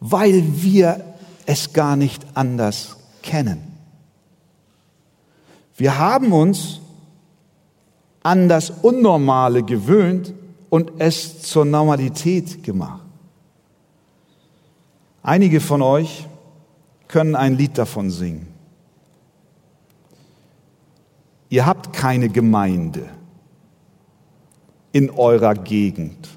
weil 0.00 0.44
wir 0.62 1.04
es 1.46 1.72
gar 1.72 1.96
nicht 1.96 2.26
anders 2.34 2.96
kennen. 3.22 3.62
Wir 5.76 5.98
haben 5.98 6.32
uns 6.32 6.80
an 8.22 8.48
das 8.48 8.70
Unnormale 8.70 9.62
gewöhnt 9.62 10.34
und 10.70 10.92
es 10.98 11.42
zur 11.42 11.64
Normalität 11.64 12.62
gemacht. 12.64 13.04
Einige 15.22 15.60
von 15.60 15.82
euch 15.82 16.26
können 17.06 17.36
ein 17.36 17.56
Lied 17.56 17.78
davon 17.78 18.10
singen. 18.10 18.47
Ihr 21.50 21.64
habt 21.64 21.92
keine 21.92 22.28
Gemeinde 22.28 23.08
in 24.92 25.10
eurer 25.10 25.54
Gegend, 25.54 26.28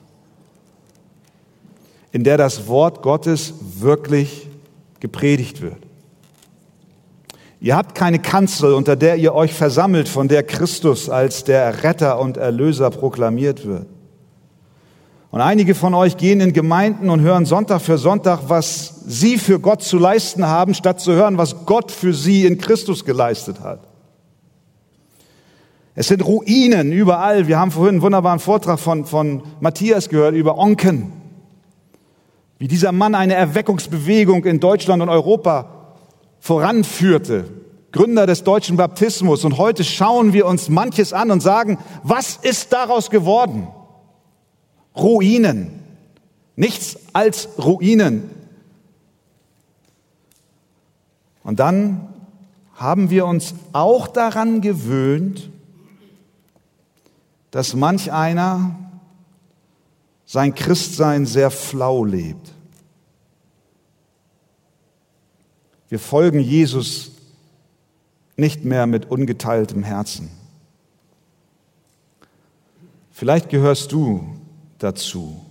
in 2.12 2.24
der 2.24 2.38
das 2.38 2.68
Wort 2.68 3.02
Gottes 3.02 3.54
wirklich 3.80 4.48
gepredigt 5.00 5.62
wird. 5.62 5.78
Ihr 7.60 7.76
habt 7.76 7.94
keine 7.94 8.20
Kanzel, 8.20 8.74
unter 8.74 8.96
der 8.96 9.18
ihr 9.18 9.36
euch 9.36 9.54
versammelt, 9.54 10.10
von 10.10 10.28
der 10.28 10.44
Christus 10.44 11.10
als 11.10 11.44
der 11.44 11.84
Retter 11.84 12.20
und 12.20 12.38
Erlöser 12.38 12.90
proklamiert 12.90 13.66
wird. 13.66 13.86
Und 15.30 15.42
einige 15.42 15.76
von 15.76 15.94
euch 15.94 16.18
gehen 16.18 16.42
in 16.42 16.54
Gemeinden 16.54 17.10
und 17.10 17.22
hören 17.22 17.46
Sonntag 17.46 17.82
für 17.82 17.98
Sonntag, 17.98 18.42
was 18.48 19.02
sie 19.06 19.38
für 19.38 19.60
Gott 19.60 19.82
zu 19.82 19.98
leisten 19.98 20.46
haben, 20.46 20.74
statt 20.74 21.00
zu 21.00 21.14
hören, 21.14 21.38
was 21.38 21.66
Gott 21.66 21.92
für 21.92 22.14
sie 22.14 22.46
in 22.46 22.58
Christus 22.58 23.06
geleistet 23.06 23.62
hat. 23.62 23.91
Es 25.94 26.08
sind 26.08 26.26
Ruinen 26.26 26.92
überall. 26.92 27.48
Wir 27.48 27.60
haben 27.60 27.72
vorhin 27.72 27.96
einen 27.96 28.02
wunderbaren 28.02 28.40
Vortrag 28.40 28.80
von, 28.80 29.06
von 29.06 29.44
Matthias 29.60 30.10
gehört 30.10 30.36
über 30.36 30.58
Onken. 30.58 31.12
Wie 32.60 32.68
dieser 32.68 32.92
Mann 32.92 33.16
eine 33.16 33.34
Erweckungsbewegung 33.34 34.46
in 34.46 34.60
Deutschland 34.60 35.02
und 35.02 35.10
Europa 35.10 35.98
voranführte, 36.40 37.46
Gründer 37.92 38.26
des 38.26 38.44
deutschen 38.44 38.78
Baptismus. 38.78 39.44
Und 39.44 39.58
heute 39.58 39.84
schauen 39.84 40.32
wir 40.32 40.46
uns 40.46 40.70
manches 40.70 41.12
an 41.12 41.30
und 41.30 41.42
sagen, 41.42 41.78
was 42.04 42.38
ist 42.38 42.72
daraus 42.72 43.10
geworden? 43.10 43.68
Ruinen. 44.96 45.80
Nichts 46.56 46.98
als 47.14 47.50
Ruinen. 47.58 48.30
Und 51.44 51.60
dann 51.60 52.08
haben 52.76 53.10
wir 53.10 53.26
uns 53.26 53.56
auch 53.74 54.08
daran 54.08 54.62
gewöhnt, 54.62 55.50
dass 57.52 57.74
manch 57.76 58.12
einer 58.12 58.76
sein 60.26 60.56
Christsein 60.56 61.26
sehr 61.26 61.52
flau 61.52 62.06
lebt. 62.06 62.54
Wir 65.90 66.00
folgen 66.00 66.40
Jesus 66.40 67.12
nicht 68.38 68.64
mehr 68.64 68.88
mit 68.88 69.12
ungeteiltem 69.12 69.84
Herzen. 69.84 70.30
Vielleicht 73.12 73.50
gehörst 73.50 73.92
du 73.92 74.24
dazu. 74.80 75.46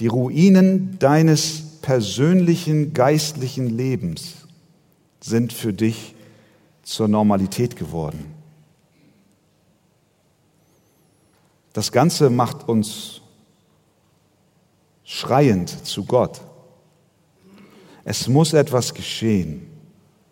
Die 0.00 0.08
Ruinen 0.08 0.98
deines 0.98 1.62
persönlichen 1.80 2.92
geistlichen 2.92 3.70
Lebens 3.70 4.34
sind 5.20 5.52
für 5.52 5.72
dich 5.72 6.16
zur 6.82 7.06
Normalität 7.06 7.76
geworden. 7.76 8.37
Das 11.72 11.92
Ganze 11.92 12.30
macht 12.30 12.68
uns 12.68 13.20
schreiend 15.04 15.70
zu 15.86 16.04
Gott. 16.04 16.40
Es 18.04 18.28
muss 18.28 18.52
etwas 18.52 18.94
geschehen. 18.94 19.66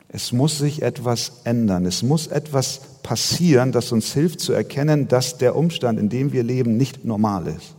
Es 0.09 0.33
muss 0.33 0.59
sich 0.59 0.83
etwas 0.83 1.41
ändern. 1.45 1.85
Es 1.85 2.03
muss 2.03 2.27
etwas 2.27 2.81
passieren, 3.03 3.73
das 3.73 3.93
uns 3.93 4.13
hilft 4.15 4.41
zu 4.41 4.53
erkennen, 4.53 5.09
dass 5.09 5.39
der 5.39 5.57
Umstand, 5.57 5.99
in 5.99 6.09
dem 6.09 6.33
wir 6.33 6.43
leben, 6.43 6.77
nicht 6.77 7.05
normal 7.05 7.47
ist. 7.49 7.75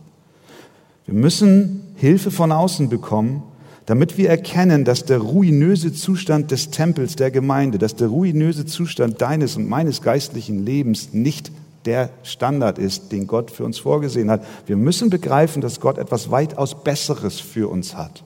Wir 1.04 1.14
müssen 1.14 1.82
Hilfe 1.96 2.30
von 2.30 2.52
außen 2.52 2.88
bekommen, 2.88 3.42
damit 3.86 4.18
wir 4.18 4.28
erkennen, 4.28 4.84
dass 4.84 5.04
der 5.04 5.18
ruinöse 5.18 5.92
Zustand 5.92 6.50
des 6.50 6.70
Tempels, 6.70 7.16
der 7.16 7.30
Gemeinde, 7.30 7.78
dass 7.78 7.96
der 7.96 8.08
ruinöse 8.08 8.66
Zustand 8.66 9.20
deines 9.22 9.56
und 9.56 9.68
meines 9.68 10.02
geistlichen 10.02 10.64
Lebens 10.64 11.14
nicht 11.14 11.50
der 11.84 12.10
Standard 12.22 12.78
ist, 12.78 13.12
den 13.12 13.26
Gott 13.26 13.50
für 13.50 13.64
uns 13.64 13.78
vorgesehen 13.78 14.30
hat. 14.30 14.44
Wir 14.66 14.76
müssen 14.76 15.10
begreifen, 15.10 15.62
dass 15.62 15.80
Gott 15.80 15.98
etwas 15.98 16.30
weitaus 16.30 16.82
Besseres 16.82 17.40
für 17.40 17.68
uns 17.70 17.96
hat. 17.96 18.24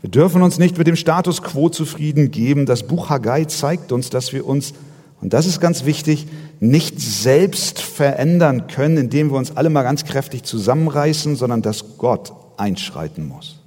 Wir 0.00 0.10
dürfen 0.10 0.42
uns 0.42 0.58
nicht 0.58 0.78
mit 0.78 0.86
dem 0.86 0.96
Status 0.96 1.42
quo 1.42 1.68
zufrieden 1.68 2.30
geben. 2.30 2.66
Das 2.66 2.84
Buch 2.84 3.10
Haggai 3.10 3.44
zeigt 3.46 3.90
uns, 3.90 4.10
dass 4.10 4.32
wir 4.32 4.46
uns, 4.46 4.72
und 5.20 5.32
das 5.32 5.46
ist 5.46 5.60
ganz 5.60 5.84
wichtig, 5.84 6.26
nicht 6.60 7.00
selbst 7.00 7.80
verändern 7.80 8.68
können, 8.68 8.96
indem 8.96 9.30
wir 9.30 9.38
uns 9.38 9.56
alle 9.56 9.70
mal 9.70 9.82
ganz 9.82 10.04
kräftig 10.04 10.44
zusammenreißen, 10.44 11.36
sondern 11.36 11.62
dass 11.62 11.98
Gott 11.98 12.32
einschreiten 12.56 13.26
muss. 13.26 13.58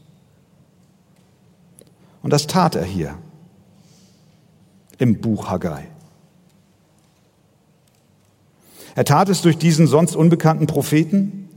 Und 2.24 2.32
das 2.32 2.48
tat 2.48 2.76
er 2.76 2.86
hier 2.86 3.18
im 4.98 5.20
Buch 5.20 5.50
Haggai. 5.50 5.91
Er 8.96 9.06
tat 9.06 9.30
es 9.30 9.42
durch 9.42 9.58
diesen 9.58 9.88
sonst 9.88 10.16
unbekannten 10.16 10.68
Propheten, 10.68 11.50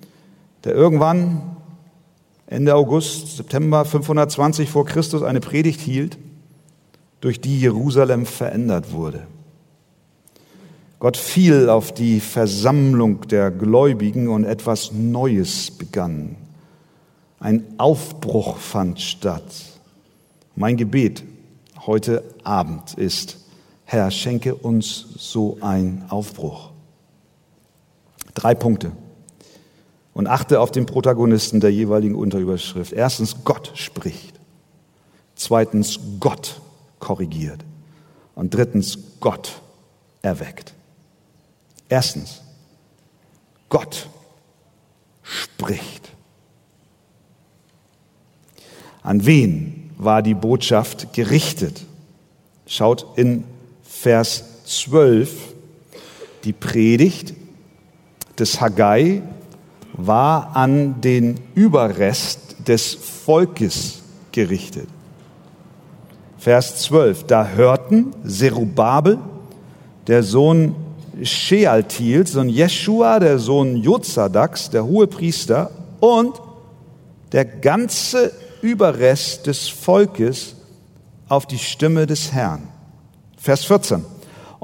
der 0.64 0.74
irgendwann 0.74 1.56
Ende 2.46 2.74
August, 2.74 3.36
September 3.36 3.84
520 3.84 4.70
vor 4.70 4.84
Christus 4.86 5.22
eine 5.22 5.40
Predigt 5.40 5.80
hielt, 5.80 6.18
durch 7.20 7.40
die 7.40 7.58
Jerusalem 7.58 8.26
verändert 8.26 8.92
wurde. 8.92 9.26
Gott 10.98 11.16
fiel 11.16 11.68
auf 11.68 11.92
die 11.92 12.20
Versammlung 12.20 13.22
der 13.28 13.50
Gläubigen 13.50 14.28
und 14.28 14.44
etwas 14.44 14.92
Neues 14.92 15.70
begann. 15.70 16.36
Ein 17.40 17.64
Aufbruch 17.78 18.58
fand 18.58 19.00
statt. 19.00 19.42
Mein 20.54 20.76
Gebet 20.76 21.24
heute 21.86 22.22
Abend 22.44 22.94
ist, 22.94 23.38
Herr, 23.84 24.10
schenke 24.10 24.54
uns 24.54 25.06
so 25.18 25.58
einen 25.60 26.04
Aufbruch. 26.08 26.73
Drei 28.34 28.54
Punkte 28.54 28.92
und 30.14 30.28
achte 30.28 30.60
auf 30.60 30.70
den 30.70 30.86
Protagonisten 30.86 31.60
der 31.60 31.72
jeweiligen 31.72 32.14
Unterüberschrift. 32.14 32.92
Erstens, 32.92 33.44
Gott 33.44 33.72
spricht. 33.74 34.38
Zweitens, 35.34 35.98
Gott 36.20 36.60
korrigiert. 37.00 37.64
Und 38.34 38.54
drittens, 38.54 38.98
Gott 39.20 39.60
erweckt. 40.22 40.74
Erstens, 41.88 42.42
Gott 43.68 44.08
spricht. 45.22 46.10
An 49.02 49.26
wen 49.26 49.90
war 49.98 50.22
die 50.22 50.34
Botschaft 50.34 51.12
gerichtet? 51.12 51.84
Schaut 52.66 53.06
in 53.16 53.44
Vers 53.82 54.64
12 54.64 55.54
die 56.44 56.52
Predigt 56.52 57.34
des 58.38 58.60
Haggai 58.60 59.22
war 59.92 60.56
an 60.56 61.00
den 61.00 61.40
Überrest 61.54 62.56
des 62.66 62.94
Volkes 62.94 64.02
gerichtet. 64.32 64.88
Vers 66.38 66.82
12, 66.82 67.24
da 67.24 67.46
hörten 67.48 68.12
Zerubabel, 68.26 69.18
der 70.06 70.22
Sohn 70.22 70.74
Shealtils 71.22 72.36
und 72.36 72.48
Jeschua, 72.48 73.20
der 73.20 73.38
Sohn 73.38 73.76
Jozadaks, 73.76 74.68
der 74.68 74.84
hohe 74.84 75.06
Priester 75.06 75.70
und 76.00 76.34
der 77.32 77.44
ganze 77.44 78.32
Überrest 78.60 79.46
des 79.46 79.68
Volkes 79.68 80.56
auf 81.28 81.46
die 81.46 81.58
Stimme 81.58 82.06
des 82.06 82.32
Herrn. 82.32 82.68
Vers 83.38 83.64
14. 83.64 84.04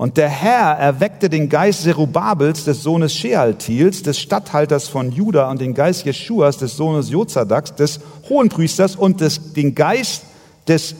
Und 0.01 0.17
der 0.17 0.31
Herr 0.31 0.79
erweckte 0.79 1.29
den 1.29 1.51
Geist 1.51 1.83
Zerubabels, 1.83 2.65
des 2.65 2.83
Sohnes 2.83 3.15
Shealtils, 3.15 4.03
des 4.03 4.19
Statthalters 4.19 4.89
von 4.89 5.13
Juda, 5.13 5.51
und 5.51 5.61
den 5.61 5.75
Geist 5.75 6.07
Jeschuas, 6.07 6.57
des 6.57 6.75
Sohnes 6.75 7.11
Jozadaks, 7.11 7.75
des 7.75 8.01
Hohenpriesters, 8.27 8.97
und 8.97 9.21
des, 9.21 9.53
den 9.53 9.75
Geist 9.75 10.23
des 10.67 10.95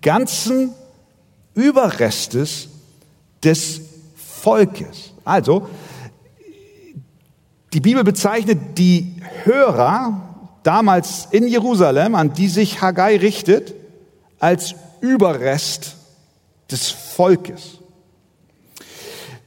ganzen 0.00 0.70
Überrestes 1.52 2.70
des 3.44 3.82
Volkes. 4.16 5.12
Also, 5.22 5.68
die 7.74 7.80
Bibel 7.80 8.04
bezeichnet 8.04 8.78
die 8.78 9.16
Hörer 9.44 10.18
damals 10.62 11.28
in 11.30 11.46
Jerusalem, 11.46 12.14
an 12.14 12.32
die 12.32 12.48
sich 12.48 12.80
Haggai 12.80 13.18
richtet, 13.18 13.74
als 14.38 14.74
Überrest 15.02 15.96
des 16.70 16.88
Volkes. 16.88 17.80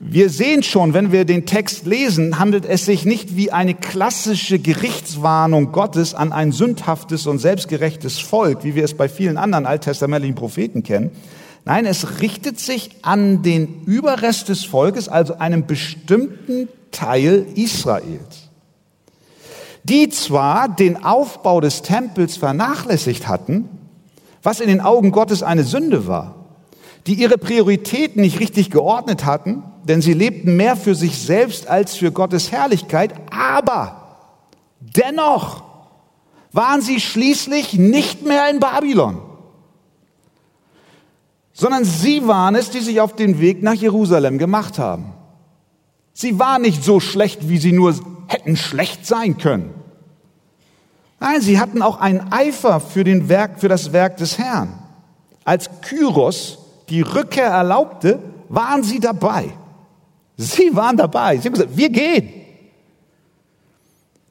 Wir 0.06 0.30
sehen 0.30 0.64
schon, 0.64 0.94
wenn 0.94 1.14
wir 1.14 1.24
den 1.24 1.46
Text 1.46 1.86
lesen, 1.86 2.38
handelt 2.38 2.66
es 2.66 2.84
sich 2.86 3.06
nicht 3.06 3.38
wie 3.38 3.52
eine 3.52 3.74
klassische 3.74 4.60
Gerichtswarnung 4.60 5.72
Gottes 5.72 6.14
an 6.14 6.34
ein 6.34 6.52
sündhaftes 6.52 7.26
und 7.26 7.40
selbstgerechtes 7.40 8.20
Volk, 8.20 8.66
wie 8.66 8.76
wir 8.76 8.84
es 8.84 8.96
bei 8.96 9.08
vielen 9.08 9.38
anderen 9.38 9.66
alttestamentlichen 9.66 10.36
Propheten 10.36 10.84
kennen. 10.84 11.12
Nein, 11.64 11.86
es 11.86 12.20
richtet 12.20 12.60
sich 12.60 12.98
an 13.02 13.44
den 13.44 13.84
Überrest 13.86 14.50
des 14.50 14.66
Volkes, 14.66 15.08
also 15.08 15.38
einem 15.38 15.66
bestimmten 15.68 16.68
Teil 16.92 17.46
Israels, 17.56 18.50
die 19.86 20.10
zwar 20.10 20.68
den 20.68 21.06
Aufbau 21.06 21.62
des 21.62 21.82
Tempels 21.82 22.36
vernachlässigt 22.36 23.30
hatten, 23.30 23.70
was 24.44 24.60
in 24.60 24.68
den 24.68 24.82
Augen 24.82 25.12
Gottes 25.12 25.44
eine 25.44 25.64
Sünde 25.64 26.08
war, 26.08 26.36
die 27.08 27.14
ihre 27.14 27.38
Prioritäten 27.38 28.22
nicht 28.22 28.42
richtig 28.42 28.70
geordnet 28.70 29.24
hatten, 29.24 29.64
denn 29.84 30.02
sie 30.02 30.14
lebten 30.14 30.56
mehr 30.56 30.76
für 30.76 30.96
sich 30.96 31.20
selbst 31.20 31.68
als 31.68 31.96
für 31.96 32.12
Gottes 32.12 32.52
Herrlichkeit, 32.52 33.14
aber 33.32 34.18
dennoch 34.80 35.64
waren 36.52 36.82
sie 36.82 37.00
schließlich 37.00 37.74
nicht 37.74 38.26
mehr 38.26 38.50
in 38.50 38.60
Babylon, 38.60 39.20
sondern 41.52 41.84
sie 41.84 42.28
waren 42.28 42.56
es, 42.56 42.70
die 42.70 42.80
sich 42.80 43.02
auf 43.02 43.16
den 43.16 43.40
Weg 43.40 43.62
nach 43.62 43.74
Jerusalem 43.74 44.38
gemacht 44.38 44.80
haben. 44.80 45.14
Sie 46.14 46.40
waren 46.40 46.62
nicht 46.62 46.84
so 46.84 47.00
schlecht, 47.00 47.50
wie 47.50 47.58
sie 47.58 47.72
nur 47.72 47.96
hätten 48.28 48.56
schlecht 48.56 49.06
sein 49.06 49.38
können. 49.38 49.74
Nein, 51.20 51.42
sie 51.42 51.60
hatten 51.60 51.82
auch 51.82 52.00
einen 52.00 52.32
Eifer 52.32 52.80
für, 52.80 53.04
den 53.04 53.30
Werk, 53.30 53.60
für 53.60 53.70
das 53.70 53.94
Werk 53.94 54.18
des 54.18 54.38
Herrn. 54.38 54.78
Als 55.44 55.70
Kyros 55.82 56.60
die 56.90 57.02
Rückkehr 57.02 57.48
erlaubte, 57.48 58.20
waren 58.50 58.84
sie 58.84 59.00
dabei. 59.00 59.52
Sie 60.38 60.76
waren 60.76 60.98
dabei. 60.98 61.38
Sie 61.38 61.48
haben 61.48 61.54
gesagt, 61.54 61.78
wir 61.78 61.90
gehen. 61.90 62.30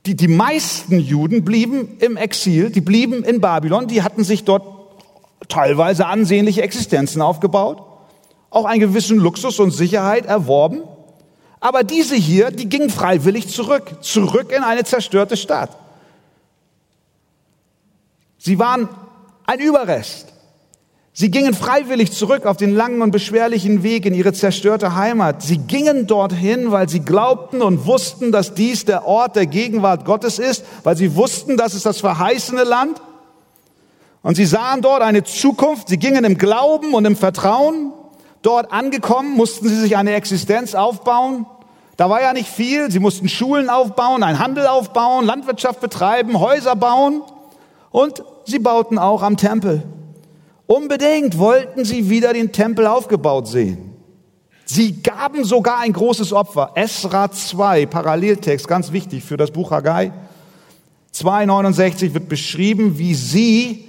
Die, 0.07 0.17
die 0.17 0.29
meisten 0.29 0.99
Juden 0.99 1.45
blieben 1.45 1.97
im 2.01 2.17
Exil, 2.17 2.71
die 2.71 2.81
blieben 2.81 3.23
in 3.23 3.41
Babylon, 3.41 3.87
die 3.87 4.03
hatten 4.03 4.25
sich 4.25 4.43
dort 4.43 4.65
teilweise 5.49 6.07
ansehnliche 6.07 6.63
Existenzen 6.63 7.23
aufgebaut, 7.23 7.83
auch 8.51 8.65
einen 8.65 8.81
gewissen 8.81 9.19
Luxus 9.19 9.61
und 9.61 9.71
Sicherheit 9.71 10.27
erworben. 10.27 10.83
Aber 11.61 11.85
diese 11.85 12.17
hier, 12.17 12.51
die 12.51 12.69
gingen 12.69 12.91
freiwillig 12.91 13.49
zurück, 13.49 14.03
zurück 14.03 14.51
in 14.51 14.65
eine 14.65 14.83
zerstörte 14.83 15.37
Stadt. 15.37 15.79
Sie 18.39 18.59
waren 18.59 18.89
ein 19.47 19.61
Überrest. 19.61 20.33
Sie 21.15 21.31
gingen 21.31 21.53
freiwillig 21.53 22.11
zurück 22.13 22.47
auf 22.47 22.57
den 22.57 22.75
langen 22.75 23.03
und 23.03 23.11
beschwerlichen 23.11 23.83
Weg 23.83 24.07
in 24.07 24.15
ihre 24.15 24.33
zerstörte 24.33 24.95
Heimat. 24.95 25.43
Sie 25.43 25.59
gingen 25.59 26.07
dorthin, 26.07 26.73
weil 26.73 26.89
sie 26.89 27.01
glaubten 27.01 27.61
und 27.61 27.87
wussten, 27.87 28.33
dass 28.33 28.55
dies 28.55 28.87
der 28.87 29.07
Ort 29.07 29.37
der 29.37 29.45
Gegenwart 29.45 30.07
Gottes 30.07 30.39
ist, 30.39 30.65
weil 30.85 30.97
sie 30.97 31.15
wussten, 31.15 31.59
dass 31.59 31.75
es 31.75 31.83
das 31.83 32.01
verheißene 32.01 32.65
Land. 32.65 33.03
Und 34.23 34.37
sie 34.37 34.47
sahen 34.47 34.81
dort 34.81 35.03
eine 35.03 35.23
Zukunft. 35.23 35.89
Sie 35.89 35.99
gingen 35.99 36.25
im 36.25 36.39
Glauben 36.39 36.95
und 36.95 37.05
im 37.05 37.17
Vertrauen. 37.17 37.93
Dort 38.41 38.73
angekommen, 38.73 39.37
mussten 39.37 39.69
sie 39.69 39.81
sich 39.81 39.99
eine 39.99 40.15
Existenz 40.15 40.75
aufbauen. 40.75 41.45
Da 41.99 42.09
war 42.09 42.23
ja 42.23 42.33
nicht 42.33 42.49
viel. 42.49 42.91
Sie 42.91 43.01
mussten 43.01 43.29
Schulen 43.29 43.69
aufbauen, 43.69 44.23
einen 44.23 44.39
Handel 44.39 44.67
aufbauen, 44.67 45.27
Landwirtschaft 45.27 45.81
betreiben, 45.81 46.41
Häuser 46.41 46.75
bauen. 46.75 47.23
Und 47.91 48.25
sie 48.47 48.59
bauten 48.59 48.99
auch 48.99 49.23
am 49.23 49.37
Tempel. 49.37 49.83
Unbedingt 50.73 51.37
wollten 51.37 51.85
sie 51.85 52.09
wieder 52.09 52.33
den 52.33 52.51
Tempel 52.51 52.87
aufgebaut 52.87 53.47
sehen. 53.47 53.91
Sie 54.65 55.03
gaben 55.03 55.45
sogar 55.45 55.81
ein 55.81 55.93
großes 55.93 56.33
Opfer. 56.33 56.73
Esra 56.77 57.31
2, 57.31 57.85
Paralleltext, 57.85 58.67
ganz 58.67 58.91
wichtig 58.91 59.23
für 59.23 59.37
das 59.37 59.51
Buch 59.51 59.71
Haggai. 59.71 60.13
2,69 61.15 62.15
wird 62.15 62.31
beschrieben, 62.31 62.97
wie 62.97 63.13
sie 63.13 63.85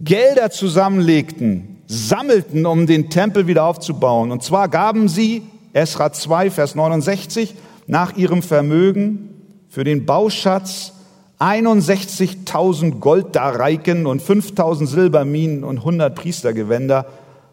Gelder 0.00 0.50
zusammenlegten, 0.50 1.82
sammelten, 1.86 2.64
um 2.64 2.86
den 2.86 3.10
Tempel 3.10 3.46
wieder 3.46 3.66
aufzubauen. 3.66 4.30
Und 4.30 4.42
zwar 4.42 4.70
gaben 4.70 5.08
sie, 5.08 5.42
Esra 5.74 6.14
2, 6.14 6.50
Vers 6.50 6.74
69, 6.74 7.54
nach 7.86 8.16
ihrem 8.16 8.42
Vermögen 8.42 9.34
für 9.68 9.84
den 9.84 10.06
Bauschatz 10.06 10.94
61.000 11.42 13.00
Golddareiken 13.00 14.06
und 14.06 14.22
5.000 14.22 14.86
Silberminen 14.86 15.64
und 15.64 15.78
100 15.78 16.14
Priestergewänder. 16.14 17.06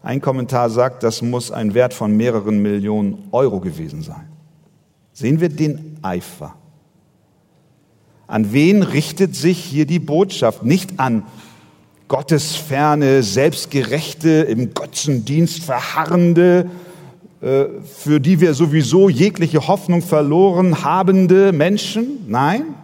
Ein 0.04 0.20
Kommentar 0.20 0.70
sagt, 0.70 1.02
das 1.02 1.22
muss 1.22 1.50
ein 1.50 1.74
Wert 1.74 1.92
von 1.92 2.16
mehreren 2.16 2.62
Millionen 2.62 3.18
Euro 3.32 3.58
gewesen 3.58 4.02
sein. 4.02 4.28
Sehen 5.12 5.40
wir 5.40 5.48
den 5.48 5.98
Eifer. 6.02 6.54
An 8.28 8.52
wen 8.52 8.84
richtet 8.84 9.34
sich 9.34 9.58
hier 9.58 9.86
die 9.86 9.98
Botschaft? 9.98 10.62
Nicht 10.62 11.00
an 11.00 11.24
gottesferne, 12.06 13.24
selbstgerechte, 13.24 14.30
im 14.30 14.72
Götzendienst 14.72 15.64
verharrende, 15.64 16.70
äh, 17.40 17.64
für 17.82 18.20
die 18.20 18.38
wir 18.40 18.54
sowieso 18.54 19.08
jegliche 19.08 19.66
Hoffnung 19.66 20.00
verloren 20.00 20.84
habende 20.84 21.50
Menschen. 21.50 22.24
Nein. 22.28 22.76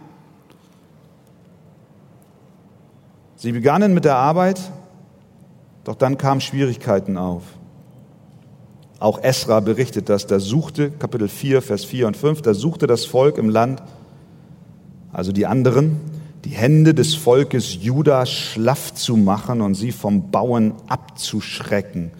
Sie 3.37 3.51
begannen 3.51 3.93
mit 3.93 4.03
der 4.03 4.15
Arbeit, 4.15 4.59
doch 5.83 5.93
dann 5.93 6.17
kamen 6.17 6.41
Schwierigkeiten 6.41 7.17
auf. 7.17 7.43
Auch 8.99 9.21
Esra 9.21 9.59
berichtet 9.59 10.09
das, 10.09 10.25
da 10.25 10.39
suchte, 10.39 10.89
Kapitel 10.89 11.27
4, 11.27 11.61
Vers 11.61 11.85
4 11.85 12.07
und 12.07 12.17
5, 12.17 12.41
da 12.41 12.55
suchte 12.55 12.87
das 12.87 13.05
Volk 13.05 13.37
im 13.37 13.49
Land, 13.49 13.83
also 15.13 15.31
die 15.31 15.45
anderen, 15.45 15.99
die 16.45 16.49
Hände 16.49 16.95
des 16.95 17.13
Volkes 17.13 17.83
Juda 17.83 18.25
schlaff 18.25 18.95
zu 18.95 19.15
machen 19.15 19.61
und 19.61 19.75
sie 19.75 19.91
vom 19.91 20.31
Bauen 20.31 20.73
abzuschrecken. 20.87 22.11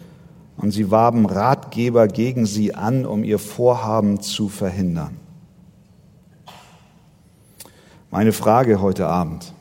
Und 0.56 0.70
sie 0.70 0.90
warben 0.92 1.26
Ratgeber 1.26 2.06
gegen 2.06 2.46
sie 2.46 2.74
an, 2.74 3.06
um 3.06 3.24
ihr 3.24 3.40
Vorhaben 3.40 4.20
zu 4.20 4.48
verhindern. 4.48 5.16
Meine 8.10 8.32
Frage 8.32 8.80
heute 8.80 9.08
Abend. 9.08 9.52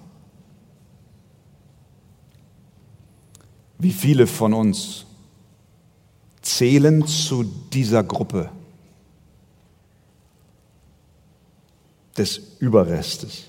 Wie 3.80 3.92
viele 3.92 4.28
von 4.28 4.54
uns 4.54 5.06
zählen 6.42 7.06
zu 7.06 7.44
dieser 7.44 8.04
Gruppe 8.04 8.50
des 12.18 12.38
Überrestes. 12.60 13.46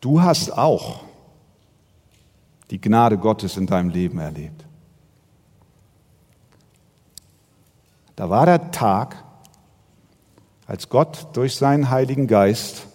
Du 0.00 0.22
hast 0.22 0.50
auch 0.50 1.04
die 2.70 2.80
Gnade 2.80 3.18
Gottes 3.18 3.56
in 3.56 3.66
deinem 3.66 3.90
Leben 3.90 4.18
erlebt. 4.18 4.64
Da 8.16 8.28
war 8.28 8.46
der 8.46 8.70
Tag, 8.72 9.24
als 10.66 10.88
Gott 10.88 11.28
durch 11.34 11.54
seinen 11.54 11.88
Heiligen 11.88 12.26
Geist 12.26 12.86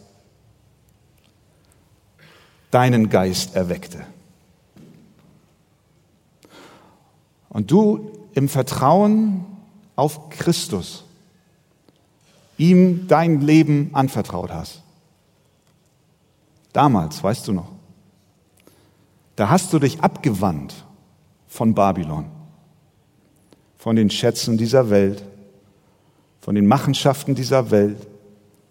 deinen 2.74 3.10
Geist 3.10 3.56
erweckte. 3.56 4.04
Und 7.50 7.70
du 7.70 8.12
im 8.34 8.50
Vertrauen 8.50 9.46
auf 9.96 10.30
Christus 10.30 11.04
ihm 12.58 13.08
dein 13.08 13.42
Leben 13.42 13.92
anvertraut 13.94 14.52
hast. 14.52 14.82
Damals, 16.72 17.24
weißt 17.24 17.48
du 17.48 17.54
noch, 17.54 17.72
da 19.36 19.50
hast 19.50 19.72
du 19.74 19.78
dich 19.78 20.02
abgewandt 20.02 20.74
von 21.48 21.76
Babylon, 21.76 22.26
von 23.78 23.96
den 23.96 24.10
Schätzen 24.10 24.58
dieser 24.58 24.90
Welt, 24.90 25.24
von 26.42 26.56
den 26.56 26.66
Machenschaften 26.66 27.36
dieser 27.36 27.70
Welt, 27.70 28.08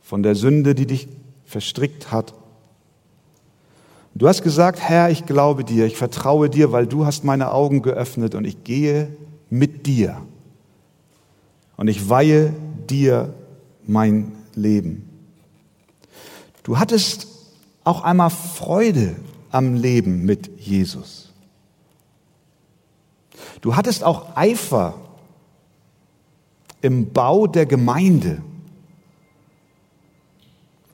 von 0.00 0.24
der 0.24 0.34
Sünde, 0.34 0.74
die 0.74 0.86
dich 0.86 1.08
verstrickt 1.44 2.10
hat 2.10 2.34
Du 4.14 4.28
hast 4.28 4.42
gesagt, 4.42 4.80
Herr, 4.80 5.10
ich 5.10 5.24
glaube 5.24 5.64
dir, 5.64 5.86
ich 5.86 5.96
vertraue 5.96 6.50
dir, 6.50 6.70
weil 6.72 6.86
du 6.86 7.06
hast 7.06 7.24
meine 7.24 7.52
Augen 7.52 7.82
geöffnet 7.82 8.34
und 8.34 8.44
ich 8.44 8.62
gehe 8.62 9.16
mit 9.48 9.86
dir. 9.86 10.20
Und 11.76 11.88
ich 11.88 12.08
weihe 12.08 12.52
dir 12.88 13.34
mein 13.86 14.32
Leben. 14.54 15.08
Du 16.62 16.78
hattest 16.78 17.26
auch 17.84 18.02
einmal 18.02 18.30
Freude 18.30 19.16
am 19.50 19.74
Leben 19.74 20.24
mit 20.24 20.60
Jesus. 20.60 21.32
Du 23.60 23.76
hattest 23.76 24.04
auch 24.04 24.36
Eifer 24.36 24.94
im 26.80 27.12
Bau 27.12 27.46
der 27.46 27.66
Gemeinde. 27.66 28.42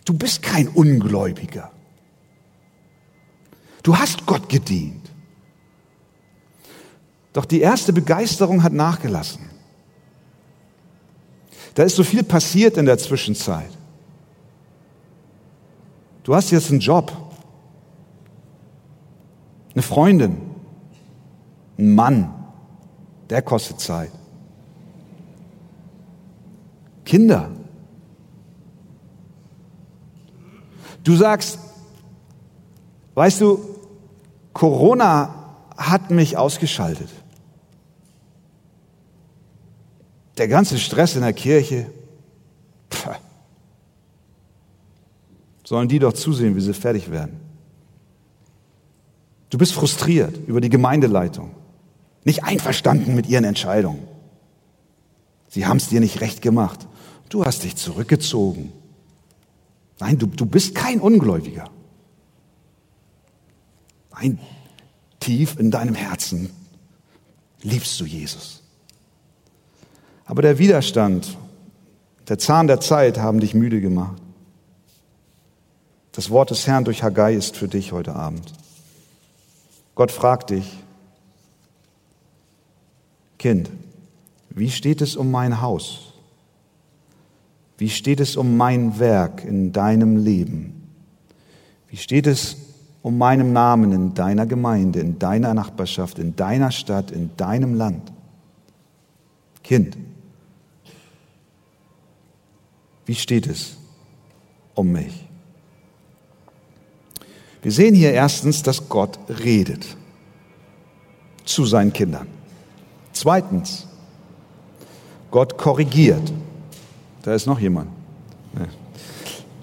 Du 0.05 0.15
bist 0.15 0.43
kein 0.43 0.69
Ungläubiger. 0.69 1.71
Du 3.89 3.97
hast 3.97 4.27
Gott 4.27 4.51
gedient. 4.51 5.11
Doch 7.33 7.47
die 7.47 7.63
erste 7.63 7.95
Begeisterung 7.95 8.63
hat 8.63 8.75
nachgelassen. 8.75 9.49
Da 11.73 11.85
ist 11.85 11.97
so 11.97 12.05
viel 12.05 12.23
passiert 12.23 12.77
in 12.77 12.85
der 12.85 12.99
Zwischenzeit. 12.99 13.71
Du 16.23 16.35
hast 16.35 16.51
jetzt 16.51 16.71
einen 16.71 16.81
Job, 16.81 17.11
eine 19.73 19.81
Freundin, 19.81 20.37
einen 21.79 21.95
Mann, 21.95 22.35
der 23.31 23.41
kostet 23.41 23.81
Zeit. 23.81 24.13
Kinder. 27.07 27.51
Du 31.05 31.17
sagst, 31.17 31.59
weißt 33.15 33.41
du, 33.41 33.78
Corona 34.59 35.33
hat 35.77 36.11
mich 36.11 36.37
ausgeschaltet. 36.37 37.11
Der 40.37 40.49
ganze 40.49 40.79
Stress 40.81 41.15
in 41.15 41.23
der 41.23 41.33
Kirche. 41.33 41.87
Pff. 42.91 43.09
Sollen 45.63 45.87
die 45.87 46.01
doch 46.01 46.13
zusehen, 46.13 46.57
wie 46.57 46.61
sie 46.61 46.75
fertig 46.75 47.09
werden. 47.13 47.39
Du 49.51 49.59
bist 49.59 49.75
frustriert 49.75 50.37
über 50.49 50.61
die 50.61 50.71
Gemeindeleitung, 50.71 51.55
nicht 52.25 52.43
einverstanden 52.43 53.15
mit 53.15 53.29
ihren 53.29 53.45
Entscheidungen. 53.45 54.09
Sie 55.47 55.67
haben 55.67 55.77
es 55.77 55.89
dir 55.89 56.01
nicht 56.01 56.21
recht 56.21 56.43
gemacht. 56.43 56.89
Du 57.29 57.45
hast 57.45 57.63
dich 57.63 57.77
zurückgezogen. 57.77 58.73
Nein, 60.01 60.19
du, 60.19 60.27
du 60.27 60.47
bist 60.47 60.75
kein 60.75 60.99
Ungläubiger. 60.99 61.71
Nein, 64.21 64.39
tief 65.21 65.59
in 65.59 65.71
deinem 65.71 65.95
Herzen 65.95 66.51
liebst 67.63 67.99
du 68.01 68.05
Jesus. 68.05 68.63
Aber 70.25 70.43
der 70.43 70.59
Widerstand, 70.59 71.37
der 72.29 72.39
Zahn 72.39 72.67
der 72.67 72.81
Zeit 72.81 73.19
haben 73.19 73.41
dich 73.41 73.55
müde 73.55 73.81
gemacht. 73.81 74.21
Das 76.13 76.31
Wort 76.31 76.51
des 76.51 76.67
Herrn 76.67 76.85
durch 76.85 77.03
Haggai 77.03 77.35
ist 77.35 77.57
für 77.57 77.69
dich 77.69 77.93
heute 77.93 78.15
Abend. 78.15 78.53
Gott 79.95 80.11
fragt 80.11 80.51
dich, 80.51 80.79
Kind, 83.39 83.71
wie 84.51 84.71
steht 84.71 85.01
es 85.01 85.15
um 85.15 85.31
mein 85.31 85.61
Haus? 85.61 86.13
Wie 87.77 87.89
steht 87.89 88.19
es 88.19 88.37
um 88.37 88.57
mein 88.57 88.99
Werk 88.99 89.45
in 89.45 89.73
deinem 89.73 90.17
Leben? 90.17 90.89
Wie 91.89 91.97
steht 91.97 92.27
es 92.27 92.57
um 93.03 93.17
meinem 93.17 93.53
Namen 93.53 93.93
in 93.93 94.15
deiner 94.15 94.47
Gemeinde, 94.47 95.01
in 95.01 95.19
deiner 95.19 95.55
Nachbarschaft, 95.55 96.19
in 96.19 96.37
deiner 96.37 96.71
Stadt, 96.71 97.11
in 97.11 97.31
deinem 97.37 97.75
Land. 97.75 98.13
Kind, 99.63 99.97
wie 103.07 103.15
steht 103.15 103.47
es 103.47 103.77
um 104.75 104.93
mich? 104.93 105.29
Wir 107.63 107.73
sehen 107.73 107.95
hier 107.95 108.13
erstens, 108.13 108.63
dass 108.63 108.89
Gott 108.89 109.19
redet 109.29 109.97
zu 111.45 111.65
seinen 111.65 111.93
Kindern. 111.93 112.29
Zweitens, 113.13 113.87
Gott 115.31 115.59
korrigiert. 115.59 116.33
Da 117.23 117.35
ist 117.35 117.47
noch 117.47 117.59
jemand. 117.59 117.91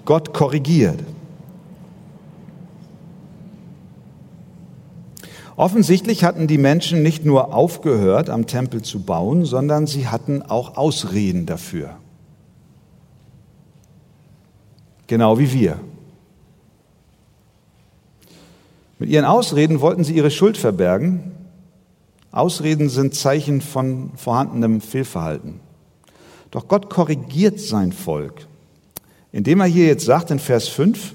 Gott 0.04 0.32
korrigiert. 0.32 1.00
Offensichtlich 5.56 6.22
hatten 6.22 6.46
die 6.46 6.58
Menschen 6.58 7.02
nicht 7.02 7.24
nur 7.24 7.54
aufgehört, 7.54 8.28
am 8.28 8.46
Tempel 8.46 8.82
zu 8.82 9.00
bauen, 9.00 9.46
sondern 9.46 9.86
sie 9.86 10.06
hatten 10.06 10.42
auch 10.42 10.76
Ausreden 10.76 11.46
dafür. 11.46 11.96
Genau 15.06 15.38
wie 15.38 15.52
wir. 15.52 15.80
Mit 18.98 19.08
ihren 19.08 19.24
Ausreden 19.24 19.80
wollten 19.80 20.04
sie 20.04 20.14
ihre 20.14 20.30
Schuld 20.30 20.58
verbergen. 20.58 21.32
Ausreden 22.32 22.90
sind 22.90 23.14
Zeichen 23.14 23.62
von 23.62 24.10
vorhandenem 24.16 24.82
Fehlverhalten. 24.82 25.60
Doch 26.50 26.68
Gott 26.68 26.90
korrigiert 26.90 27.60
sein 27.60 27.92
Volk, 27.92 28.46
indem 29.32 29.60
er 29.60 29.66
hier 29.66 29.86
jetzt 29.86 30.04
sagt 30.04 30.30
in 30.30 30.38
Vers 30.38 30.68
5, 30.68 31.14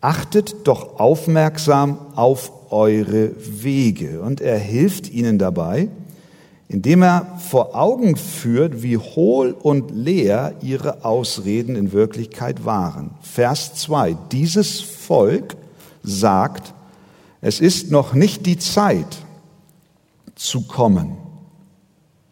achtet 0.00 0.66
doch 0.66 1.00
aufmerksam 1.00 1.98
auf 2.14 2.57
eure 2.70 3.32
Wege. 3.62 4.20
Und 4.20 4.40
er 4.40 4.58
hilft 4.58 5.10
ihnen 5.10 5.38
dabei, 5.38 5.88
indem 6.68 7.02
er 7.02 7.38
vor 7.38 7.74
Augen 7.74 8.16
führt, 8.16 8.82
wie 8.82 8.98
hohl 8.98 9.52
und 9.52 9.90
leer 9.90 10.54
ihre 10.60 11.04
Ausreden 11.04 11.76
in 11.76 11.92
Wirklichkeit 11.92 12.64
waren. 12.64 13.10
Vers 13.22 13.74
2. 13.74 14.16
Dieses 14.32 14.80
Volk 14.80 15.56
sagt, 16.02 16.74
es 17.40 17.60
ist 17.60 17.90
noch 17.90 18.12
nicht 18.12 18.46
die 18.46 18.58
Zeit 18.58 19.18
zu 20.34 20.62
kommen, 20.62 21.16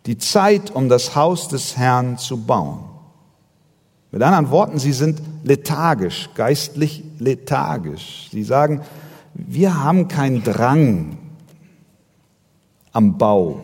die 0.04 0.18
Zeit, 0.18 0.70
um 0.70 0.88
das 0.88 1.16
Haus 1.16 1.48
des 1.48 1.76
Herrn 1.76 2.18
zu 2.18 2.36
bauen. 2.36 2.80
Mit 4.12 4.22
anderen 4.22 4.50
Worten, 4.50 4.78
sie 4.78 4.92
sind 4.92 5.20
lethargisch, 5.44 6.30
geistlich 6.34 7.04
lethargisch. 7.18 8.28
Sie 8.30 8.44
sagen, 8.44 8.82
wir 9.38 9.82
haben 9.82 10.08
keinen 10.08 10.42
Drang 10.42 11.18
am 12.92 13.18
Bau 13.18 13.60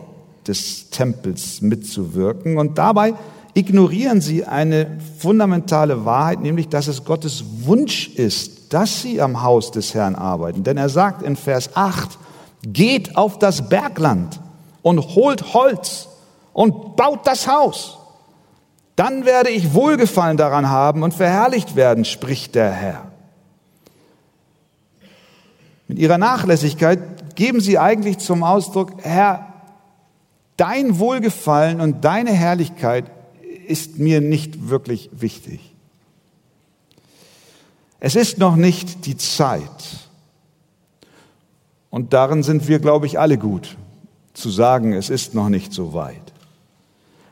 des 0.47 0.89
Tempels 0.89 1.61
mitzuwirken 1.61 2.57
und 2.57 2.77
dabei 2.77 3.15
ignorieren 3.55 4.21
sie 4.21 4.45
eine 4.45 4.99
fundamentale 5.17 6.05
Wahrheit, 6.05 6.41
nämlich 6.41 6.69
dass 6.69 6.87
es 6.87 7.05
Gottes 7.05 7.43
Wunsch 7.61 8.09
ist, 8.09 8.73
dass 8.73 9.01
sie 9.01 9.21
am 9.21 9.41
Haus 9.41 9.71
des 9.71 9.93
Herrn 9.93 10.15
arbeiten. 10.15 10.63
Denn 10.63 10.77
er 10.77 10.89
sagt 10.89 11.21
in 11.23 11.35
Vers 11.35 11.75
8, 11.75 12.17
geht 12.63 13.15
auf 13.17 13.39
das 13.39 13.69
Bergland 13.69 14.39
und 14.81 14.99
holt 15.15 15.53
Holz 15.53 16.07
und 16.53 16.95
baut 16.95 17.25
das 17.25 17.47
Haus. 17.47 17.97
Dann 18.95 19.25
werde 19.25 19.49
ich 19.49 19.73
Wohlgefallen 19.73 20.37
daran 20.37 20.69
haben 20.69 21.01
und 21.01 21.13
verherrlicht 21.13 21.75
werden, 21.75 22.05
spricht 22.05 22.53
der 22.53 22.71
Herr. 22.71 23.12
Mit 25.87 25.99
ihrer 25.99 26.17
Nachlässigkeit 26.17 27.35
geben 27.35 27.59
sie 27.59 27.77
eigentlich 27.77 28.19
zum 28.19 28.43
Ausdruck, 28.43 28.93
Herr, 29.03 29.53
dein 30.57 30.99
Wohlgefallen 30.99 31.81
und 31.81 32.05
deine 32.05 32.31
Herrlichkeit 32.31 33.05
ist 33.67 33.99
mir 33.99 34.21
nicht 34.21 34.69
wirklich 34.69 35.09
wichtig. 35.13 35.73
Es 37.99 38.15
ist 38.15 38.37
noch 38.37 38.55
nicht 38.55 39.05
die 39.05 39.17
Zeit. 39.17 40.09
Und 41.89 42.11
darin 42.13 42.43
sind 42.43 42.67
wir, 42.67 42.79
glaube 42.79 43.05
ich, 43.05 43.19
alle 43.19 43.37
gut, 43.37 43.77
zu 44.33 44.49
sagen, 44.49 44.93
es 44.93 45.09
ist 45.09 45.33
noch 45.33 45.49
nicht 45.49 45.73
so 45.73 45.93
weit. 45.93 46.33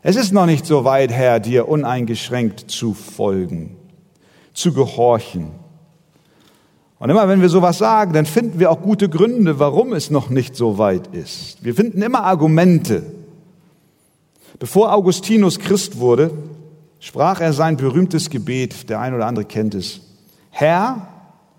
Es 0.04 0.16
ist 0.16 0.32
noch 0.32 0.46
nicht 0.46 0.66
so 0.66 0.84
weit, 0.84 1.12
Herr, 1.12 1.40
dir 1.40 1.68
uneingeschränkt 1.68 2.72
zu 2.72 2.94
folgen, 2.94 3.76
zu 4.54 4.74
gehorchen. 4.74 5.52
Und 7.02 7.10
immer 7.10 7.28
wenn 7.28 7.42
wir 7.42 7.50
sowas 7.50 7.80
sagen, 7.80 8.14
dann 8.14 8.28
finden 8.28 8.60
wir 8.60 8.70
auch 8.70 8.80
gute 8.80 9.10
Gründe, 9.10 9.58
warum 9.58 9.92
es 9.92 10.12
noch 10.12 10.30
nicht 10.30 10.56
so 10.56 10.78
weit 10.78 11.08
ist. 11.08 11.64
Wir 11.64 11.74
finden 11.74 12.00
immer 12.04 12.24
Argumente. 12.26 13.02
Bevor 14.60 14.94
Augustinus 14.94 15.58
Christ 15.58 15.98
wurde, 15.98 16.30
sprach 17.00 17.42
er 17.42 17.54
sein 17.54 17.76
berühmtes 17.76 18.30
Gebet, 18.30 18.88
der 18.88 19.00
ein 19.00 19.16
oder 19.16 19.26
andere 19.26 19.46
kennt 19.46 19.74
es. 19.74 20.02
Herr, 20.52 21.08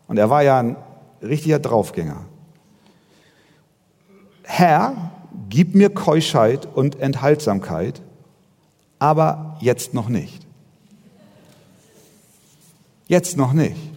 und 0.07 0.17
er 0.17 0.31
war 0.31 0.45
ja 0.45 0.61
ein 0.61 0.77
richtiger 1.21 1.59
Draufgänger. 1.59 2.25
Herr, 4.45 5.11
gib 5.49 5.75
mir 5.75 5.91
Keuschheit 5.91 6.69
und 6.73 7.01
Enthaltsamkeit, 7.01 8.01
aber 9.01 9.57
jetzt 9.59 9.93
noch 9.93 10.09
nicht. 10.09 10.47
Jetzt 13.09 13.37
noch 13.37 13.53
nicht. 13.53 13.92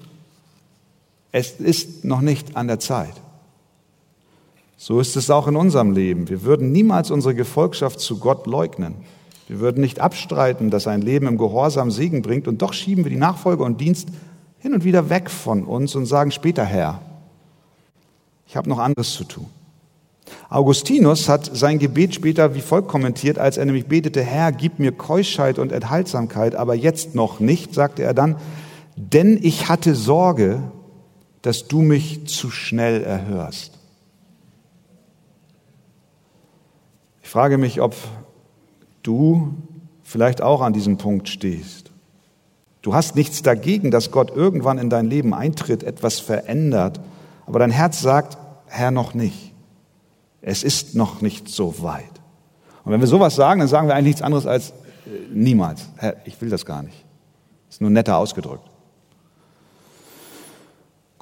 Es 1.38 1.52
ist 1.60 2.06
noch 2.06 2.22
nicht 2.22 2.56
an 2.56 2.70
der 2.70 2.80
Zeit. 2.80 3.12
So 4.78 5.02
ist 5.02 5.18
es 5.18 5.30
auch 5.30 5.50
in 5.50 5.58
unserem 5.58 5.92
Leben. 5.92 6.30
Wir 6.30 6.44
würden 6.44 6.72
niemals 6.72 7.12
unsere 7.12 7.36
Gefolgschaft 7.36 8.00
zu 8.00 8.20
Gott 8.20 8.48
leugnen. 8.48 8.96
Wir 9.50 9.60
würden 9.60 9.82
nicht 9.82 10.00
abstreiten, 10.00 10.70
dass 10.70 10.88
ein 10.88 11.02
Leben 11.02 11.28
im 11.28 11.38
Gehorsam 11.38 11.92
Segen 11.92 12.22
bringt 12.22 12.48
und 12.48 12.62
doch 12.62 12.72
schieben 12.72 13.04
wir 13.04 13.10
die 13.10 13.18
Nachfolge 13.18 13.66
und 13.66 13.82
Dienst 13.82 14.08
hin 14.60 14.74
und 14.74 14.86
wieder 14.86 15.10
weg 15.10 15.30
von 15.30 15.66
uns 15.66 15.94
und 15.96 16.06
sagen 16.06 16.32
später 16.32 16.64
Herr, 16.64 17.02
ich 18.48 18.56
habe 18.56 18.70
noch 18.70 18.80
anderes 18.80 19.12
zu 19.12 19.26
tun. 19.26 19.48
Augustinus 20.50 21.28
hat 21.28 21.54
sein 21.54 21.80
Gebet 21.80 22.16
später 22.16 22.56
wie 22.56 22.62
folgt 22.62 22.88
kommentiert, 22.88 23.40
als 23.40 23.58
er 23.58 23.66
nämlich 23.66 23.88
betete, 23.88 24.24
Herr, 24.24 24.54
gib 24.54 24.80
mir 24.80 24.94
Keuschheit 24.94 25.60
und 25.60 25.74
Enthaltsamkeit, 25.74 26.56
aber 26.56 26.76
jetzt 26.76 27.14
noch 27.14 27.42
nicht, 27.42 27.74
sagte 27.74 28.04
er 28.04 28.14
dann, 28.14 28.38
denn 28.96 29.38
ich 29.42 29.68
hatte 29.68 29.96
Sorge, 29.96 30.64
dass 31.46 31.68
du 31.68 31.82
mich 31.82 32.26
zu 32.26 32.50
schnell 32.50 33.04
erhörst. 33.04 33.78
Ich 37.22 37.30
frage 37.30 37.60
mich, 37.60 37.82
ob 37.82 37.96
du 39.04 39.54
vielleicht 40.02 40.42
auch 40.42 40.62
an 40.62 40.74
diesem 40.74 40.98
Punkt 40.98 41.30
stehst. 41.30 41.92
Du 42.82 42.96
hast 42.96 43.16
nichts 43.16 43.44
dagegen, 43.44 43.92
dass 43.92 44.10
Gott 44.10 44.32
irgendwann 44.32 44.80
in 44.80 44.90
dein 44.90 45.06
Leben 45.06 45.36
eintritt, 45.36 45.84
etwas 45.84 46.20
verändert, 46.20 47.00
aber 47.46 47.60
dein 47.60 47.72
Herz 47.72 48.02
sagt, 48.02 48.40
Herr, 48.66 48.90
noch 48.90 49.14
nicht. 49.14 49.54
Es 50.42 50.64
ist 50.64 50.96
noch 50.96 51.22
nicht 51.22 51.48
so 51.48 51.84
weit. 51.84 52.04
Und 52.84 52.92
wenn 52.92 53.02
wir 53.02 53.08
sowas 53.08 53.36
sagen, 53.36 53.60
dann 53.60 53.70
sagen 53.70 53.88
wir 53.88 53.94
eigentlich 53.94 54.16
nichts 54.16 54.22
anderes 54.24 54.48
als 54.48 54.72
äh, 54.72 54.74
niemals. 55.32 55.90
Herr, 55.98 56.16
ich 56.26 56.42
will 56.42 56.50
das 56.50 56.66
gar 56.66 56.82
nicht. 56.82 57.06
Ist 57.70 57.82
nur 57.82 57.92
netter 57.92 58.18
ausgedrückt. 58.18 58.68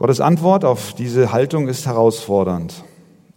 Gottes 0.04 0.20
Antwort 0.20 0.66
auf 0.66 0.94
diese 0.96 1.32
Haltung 1.32 1.70
ist 1.70 1.86
herausfordernd. 1.86 2.84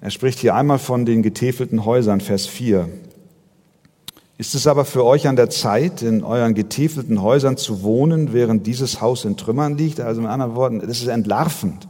Er 0.00 0.11
spricht 0.11 0.40
hier 0.40 0.57
einmal 0.57 0.81
von 0.81 1.05
den 1.05 1.22
getäfelten 1.22 1.85
Häusern, 1.85 2.20
Vers 2.20 2.46
4. 2.46 2.88
Ist 4.37 4.52
es 4.57 4.66
aber 4.66 4.85
für 4.85 5.05
euch 5.05 5.29
an 5.29 5.37
der 5.37 5.48
Zeit, 5.48 6.02
in 6.02 6.24
euren 6.24 6.55
getäfelten 6.55 7.22
Häusern 7.22 7.57
zu 7.57 7.85
wohnen, 7.85 8.33
während 8.33 8.66
dieses 8.66 9.00
Haus 9.00 9.24
in 9.24 9.37
Trümmern 9.37 9.79
liegt? 9.79 10.00
Also 10.00 10.20
mit 10.20 10.29
anderen 10.29 10.57
Worten, 10.57 10.81
das 10.81 10.98
ist 10.98 11.07
entlarvend. 11.07 11.87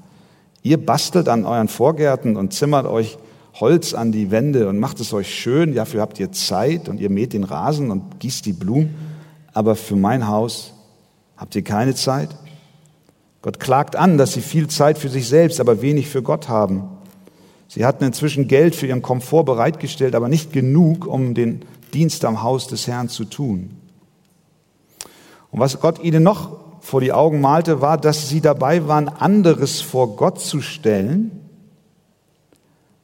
Ihr 0.63 0.77
bastelt 0.77 1.31
an 1.31 1.47
euren 1.47 1.69
Vorgärten 1.69 2.37
und 2.37 2.53
zimmert 2.53 2.85
euch 2.85 3.17
Holz 3.55 3.95
an 3.95 4.13
die 4.13 4.31
Wände 4.31 4.69
und 4.69 4.79
macht 4.79 5.01
es 5.01 5.15
euch 5.15 5.35
schön. 5.35 5.75
Dafür 5.75 6.03
habt 6.03 6.21
ihr 6.21 6.33
Zeit 6.33 6.91
und 6.91 7.01
ihr 7.01 7.09
mäht 7.09 7.33
den 7.33 7.45
Rasen 7.45 7.91
und 7.91 8.21
gießt 8.21 8.45
die 8.45 8.53
Blumen. 8.53 8.95
Aber 9.55 9.75
für 9.75 9.97
mein 9.97 10.29
Haus 10.29 10.75
habt 11.39 11.57
ihr 11.57 11.63
keine 11.63 11.95
Zeit. 11.95 12.29
Gott 13.47 13.61
klagt 13.61 13.95
an, 13.95 14.19
dass 14.19 14.33
sie 14.33 14.41
viel 14.41 14.67
Zeit 14.67 14.99
für 14.99 15.09
sich 15.09 15.29
selbst, 15.29 15.61
aber 15.61 15.81
wenig 15.81 16.09
für 16.09 16.21
Gott 16.21 16.49
haben. 16.49 16.83
Sie 17.69 17.87
hatten 17.87 18.03
inzwischen 18.03 18.49
Geld 18.49 18.75
für 18.75 18.89
ihren 18.89 19.03
Komfort 19.03 19.45
bereitgestellt, 19.45 20.17
aber 20.17 20.29
nicht 20.29 20.53
genug, 20.53 21.07
um 21.07 21.33
den 21.33 21.61
Dienst 21.95 22.25
am 22.25 22.43
Haus 22.43 22.67
des 22.67 22.89
Herrn 22.89 23.09
zu 23.09 23.25
tun. 23.25 23.77
Und 25.53 25.61
was 25.61 25.79
Gott 25.79 26.03
ihnen 26.03 26.25
noch 26.25 26.59
vor 26.81 27.01
die 27.01 27.13
Augen 27.13 27.41
malte, 27.41 27.81
war, 27.81 27.99
dass 27.99 28.29
sie 28.29 28.41
dabei 28.41 28.89
waren, 28.89 29.09
anderes 29.09 29.81
vor 29.81 30.17
Gott 30.17 30.41
zu 30.41 30.61
stellen, 30.61 31.31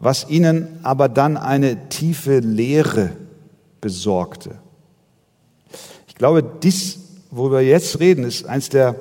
was 0.00 0.28
ihnen 0.28 0.80
aber 0.82 1.08
dann 1.08 1.36
eine 1.36 1.88
tiefe 1.88 2.40
Leere 2.40 3.10
besorgte. 3.80 4.56
Ich 6.08 6.16
glaube, 6.16 6.42
dies, 6.42 6.98
worüber 7.30 7.60
wir 7.60 7.68
jetzt 7.68 8.00
reden, 8.00 8.24
ist 8.24 8.44
eines 8.44 8.70
der 8.70 8.96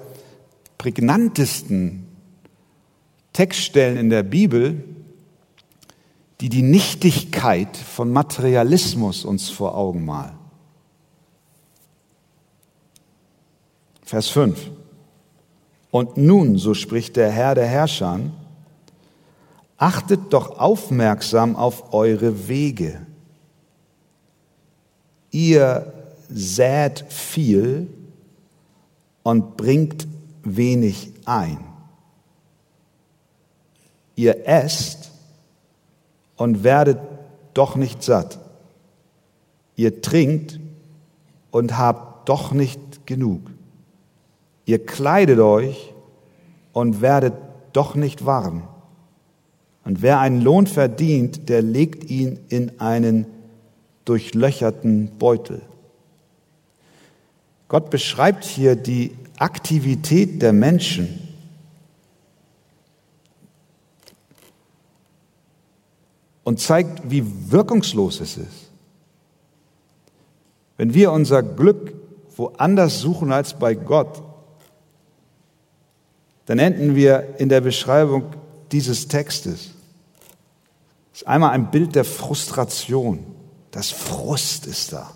prägnantesten 0.82 2.08
Textstellen 3.34 3.98
in 3.98 4.10
der 4.10 4.24
Bibel, 4.24 4.84
die 6.40 6.50
die 6.50 6.64
Nichtigkeit 6.64 7.78
von 7.78 8.12
Materialismus 8.12 9.24
uns 9.24 9.52
vor 9.52 9.78
Augen 9.78 10.06
malen. 10.06 10.40
Vers 14.04 14.30
5. 14.30 14.72
Und 15.92 16.18
nun, 16.18 16.58
so 16.58 16.74
spricht 16.74 17.16
der 17.16 17.30
Herr 17.30 17.54
der 17.54 17.68
Herrscher, 17.68 18.20
Achtet 19.78 20.34
doch 20.34 20.58
aufmerksam 20.58 21.56
auf 21.56 21.94
eure 21.94 22.48
Wege. 22.48 23.06
Ihr 25.30 25.94
sät 26.28 27.06
viel 27.10 27.88
und 29.22 29.58
bringt 29.58 30.08
wenig 30.44 31.14
ein. 31.26 31.60
Ihr 34.16 34.48
esst 34.48 35.12
und 36.36 36.64
werdet 36.64 37.00
doch 37.54 37.76
nicht 37.76 38.04
satt. 38.04 38.40
Ihr 39.76 40.02
trinkt 40.02 40.60
und 41.52 41.78
habt 41.78 42.30
doch 42.30 42.52
nicht 42.52 43.06
genug. 43.06 43.42
Ihr 44.66 44.86
kleidet 44.86 45.40
euch 45.40 45.94
und 46.74 47.02
werdet 47.02 47.34
doch 47.74 47.96
nicht 47.96 48.26
warm. 48.26 48.64
Und 49.84 50.02
wer 50.02 50.20
einen 50.20 50.42
Lohn 50.42 50.68
verdient, 50.68 51.50
der 51.50 51.62
legt 51.62 52.10
ihn 52.10 52.40
in 52.50 52.80
einen 52.80 53.26
durchlöcherten 54.06 55.18
Beutel. 55.18 55.62
Gott 57.68 57.90
beschreibt 57.90 58.44
hier 58.44 58.76
die 58.76 59.12
Aktivität 59.42 60.42
der 60.42 60.54
Menschen. 60.54 61.28
Und 66.44 66.60
zeigt, 66.60 67.10
wie 67.10 67.52
wirkungslos 67.52 68.20
es 68.20 68.38
ist. 68.38 68.72
Wenn 70.78 70.94
wir 70.94 71.12
unser 71.12 71.44
Glück 71.44 71.94
woanders 72.36 73.00
suchen 73.00 73.32
als 73.32 73.58
bei 73.58 73.76
Gott, 73.76 74.24
dann 76.46 76.60
enden 76.60 76.96
wir 76.96 77.40
in 77.40 77.50
der 77.50 77.62
Beschreibung 77.62 78.34
dieses 78.72 79.08
Textes 79.08 79.72
ist 81.22 81.28
einmal 81.28 81.52
ein 81.52 81.70
Bild 81.70 81.94
der 81.94 82.04
Frustration. 82.04 83.24
Das 83.70 83.92
Frust 83.92 84.66
ist 84.66 84.92
da. 84.94 85.12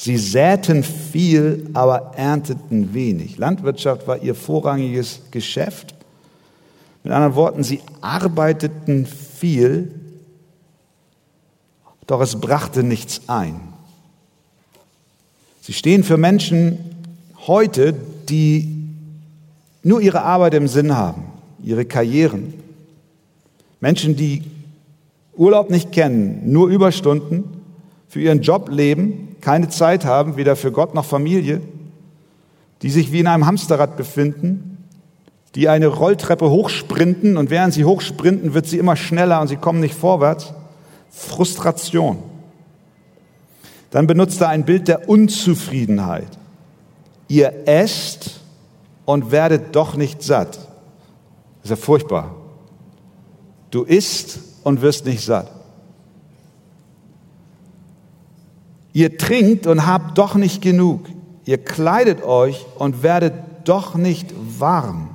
Sie 0.00 0.16
säten 0.16 0.84
viel, 0.84 1.70
aber 1.74 2.12
ernteten 2.14 2.94
wenig. 2.94 3.36
Landwirtschaft 3.36 4.06
war 4.06 4.22
ihr 4.22 4.36
vorrangiges 4.36 5.22
Geschäft. 5.32 5.92
Mit 7.02 7.12
anderen 7.12 7.34
Worten, 7.34 7.64
sie 7.64 7.80
arbeiteten 8.00 9.06
viel, 9.06 9.92
doch 12.06 12.20
es 12.20 12.40
brachte 12.40 12.84
nichts 12.84 13.22
ein. 13.26 13.60
Sie 15.62 15.72
stehen 15.72 16.04
für 16.04 16.16
Menschen 16.16 16.78
heute, 17.48 17.92
die 18.28 18.76
nur 19.82 20.00
ihre 20.00 20.22
Arbeit 20.22 20.54
im 20.54 20.68
Sinn 20.68 20.96
haben, 20.96 21.24
ihre 21.60 21.84
Karrieren. 21.84 22.54
Menschen, 23.80 24.14
die 24.14 24.44
Urlaub 25.34 25.70
nicht 25.70 25.90
kennen, 25.90 26.52
nur 26.52 26.68
Überstunden, 26.68 27.42
für 28.06 28.20
ihren 28.20 28.42
Job 28.42 28.68
leben, 28.70 29.27
keine 29.40 29.68
Zeit 29.68 30.04
haben, 30.04 30.36
weder 30.36 30.56
für 30.56 30.72
Gott 30.72 30.94
noch 30.94 31.04
Familie, 31.04 31.60
die 32.82 32.90
sich 32.90 33.12
wie 33.12 33.20
in 33.20 33.26
einem 33.26 33.46
Hamsterrad 33.46 33.96
befinden, 33.96 34.84
die 35.54 35.68
eine 35.68 35.86
Rolltreppe 35.86 36.50
hochsprinten 36.50 37.36
und 37.36 37.50
während 37.50 37.74
sie 37.74 37.84
hochsprinten, 37.84 38.54
wird 38.54 38.66
sie 38.66 38.78
immer 38.78 38.96
schneller 38.96 39.40
und 39.40 39.48
sie 39.48 39.56
kommen 39.56 39.80
nicht 39.80 39.94
vorwärts. 39.94 40.52
Frustration. 41.10 42.18
Dann 43.90 44.06
benutzt 44.06 44.40
er 44.40 44.50
ein 44.50 44.64
Bild 44.64 44.88
der 44.88 45.08
Unzufriedenheit. 45.08 46.28
Ihr 47.28 47.66
esst 47.66 48.40
und 49.04 49.30
werdet 49.30 49.74
doch 49.74 49.96
nicht 49.96 50.22
satt. 50.22 50.56
Das 50.56 51.64
ist 51.64 51.70
ja 51.70 51.76
furchtbar. 51.76 52.34
Du 53.70 53.82
isst 53.82 54.40
und 54.64 54.82
wirst 54.82 55.06
nicht 55.06 55.24
satt. 55.24 55.50
Ihr 58.92 59.18
trinkt 59.18 59.66
und 59.66 59.86
habt 59.86 60.18
doch 60.18 60.34
nicht 60.34 60.62
genug. 60.62 61.06
Ihr 61.44 61.58
kleidet 61.58 62.22
euch 62.22 62.66
und 62.78 63.02
werdet 63.02 63.34
doch 63.64 63.94
nicht 63.94 64.34
warm. 64.58 65.14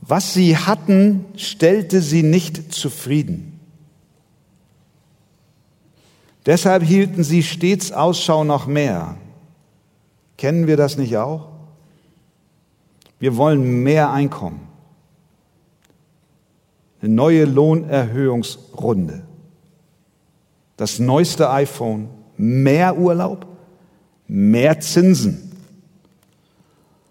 Was 0.00 0.34
sie 0.34 0.56
hatten, 0.56 1.24
stellte 1.36 2.00
sie 2.00 2.22
nicht 2.22 2.72
zufrieden. 2.72 3.60
Deshalb 6.46 6.82
hielten 6.82 7.22
sie 7.22 7.42
stets 7.42 7.92
Ausschau 7.92 8.44
nach 8.44 8.66
mehr. 8.66 9.16
Kennen 10.36 10.66
wir 10.66 10.76
das 10.76 10.96
nicht 10.96 11.16
auch? 11.16 11.48
Wir 13.18 13.36
wollen 13.36 13.82
mehr 13.82 14.10
Einkommen. 14.10 14.66
Eine 17.02 17.12
neue 17.12 17.44
Lohnerhöhungsrunde. 17.44 19.22
Das 20.80 20.98
neueste 20.98 21.50
iPhone, 21.50 22.08
mehr 22.38 22.96
Urlaub, 22.96 23.46
mehr 24.26 24.80
Zinsen. 24.80 25.52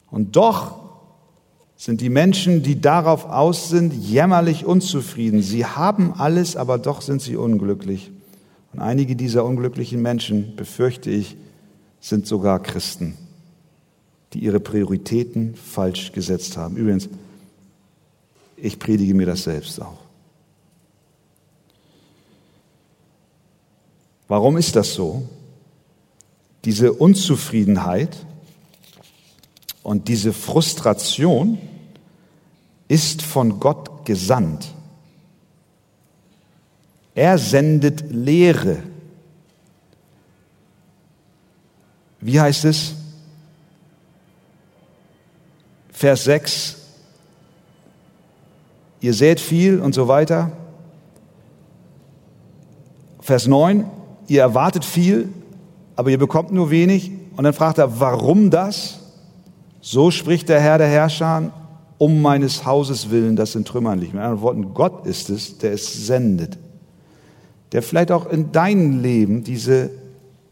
Und 0.09 0.35
doch 0.35 0.79
sind 1.75 2.01
die 2.01 2.09
Menschen, 2.09 2.63
die 2.63 2.81
darauf 2.81 3.25
aus 3.29 3.69
sind, 3.69 3.93
jämmerlich 3.93 4.65
unzufrieden. 4.65 5.43
Sie 5.43 5.67
haben 5.67 6.15
alles, 6.17 6.55
aber 6.55 6.79
doch 6.79 7.03
sind 7.03 7.21
sie 7.21 7.35
unglücklich. 7.35 8.09
Und 8.73 8.79
einige 8.79 9.15
dieser 9.15 9.45
unglücklichen 9.45 10.01
Menschen, 10.01 10.55
befürchte 10.55 11.11
ich, 11.11 11.37
sind 11.99 12.25
sogar 12.25 12.63
Christen, 12.63 13.19
die 14.33 14.39
ihre 14.39 14.59
Prioritäten 14.59 15.53
falsch 15.53 16.11
gesetzt 16.11 16.57
haben. 16.57 16.75
Übrigens, 16.75 17.07
ich 18.57 18.79
predige 18.79 19.13
mir 19.13 19.27
das 19.27 19.43
selbst 19.43 19.79
auch. 19.79 20.08
Warum 24.29 24.57
ist 24.57 24.75
das 24.75 24.93
so? 24.93 25.27
Diese 26.63 26.93
Unzufriedenheit 26.93 28.15
und 29.81 30.07
diese 30.07 30.33
Frustration 30.33 31.57
ist 32.87 33.23
von 33.23 33.59
Gott 33.59 34.05
gesandt. 34.05 34.67
Er 37.15 37.39
sendet 37.39 38.11
Lehre. 38.11 38.83
Wie 42.21 42.39
heißt 42.39 42.65
es? 42.65 42.93
Vers 45.91 46.25
6. 46.25 46.77
Ihr 49.01 49.13
seht 49.15 49.39
viel 49.39 49.79
und 49.79 49.95
so 49.95 50.07
weiter. 50.07 50.51
Vers 53.21 53.47
9. 53.47 53.98
Ihr 54.29 54.41
erwartet 54.41 54.85
viel, 54.85 55.29
aber 55.95 56.09
ihr 56.09 56.17
bekommt 56.17 56.51
nur 56.51 56.69
wenig. 56.71 57.11
Und 57.35 57.43
dann 57.43 57.53
fragt 57.53 57.77
er, 57.77 57.99
warum 57.99 58.49
das? 58.49 58.99
So 59.81 60.11
spricht 60.11 60.49
der 60.49 60.59
Herr 60.59 60.77
der 60.77 60.87
Herrscher, 60.87 61.51
um 61.97 62.21
meines 62.21 62.65
Hauses 62.65 63.09
willen, 63.09 63.35
das 63.35 63.55
in 63.55 63.65
Trümmern 63.65 63.99
liegt. 63.99 64.13
Mit 64.13 64.21
anderen 64.21 64.41
Worten, 64.41 64.73
Gott 64.73 65.05
ist 65.05 65.29
es, 65.29 65.57
der 65.57 65.73
es 65.73 66.07
sendet 66.07 66.57
der 67.71 67.83
vielleicht 67.83 68.11
auch 68.11 68.29
in 68.29 68.51
deinem 68.51 69.01
Leben 69.01 69.43
diese, 69.43 69.91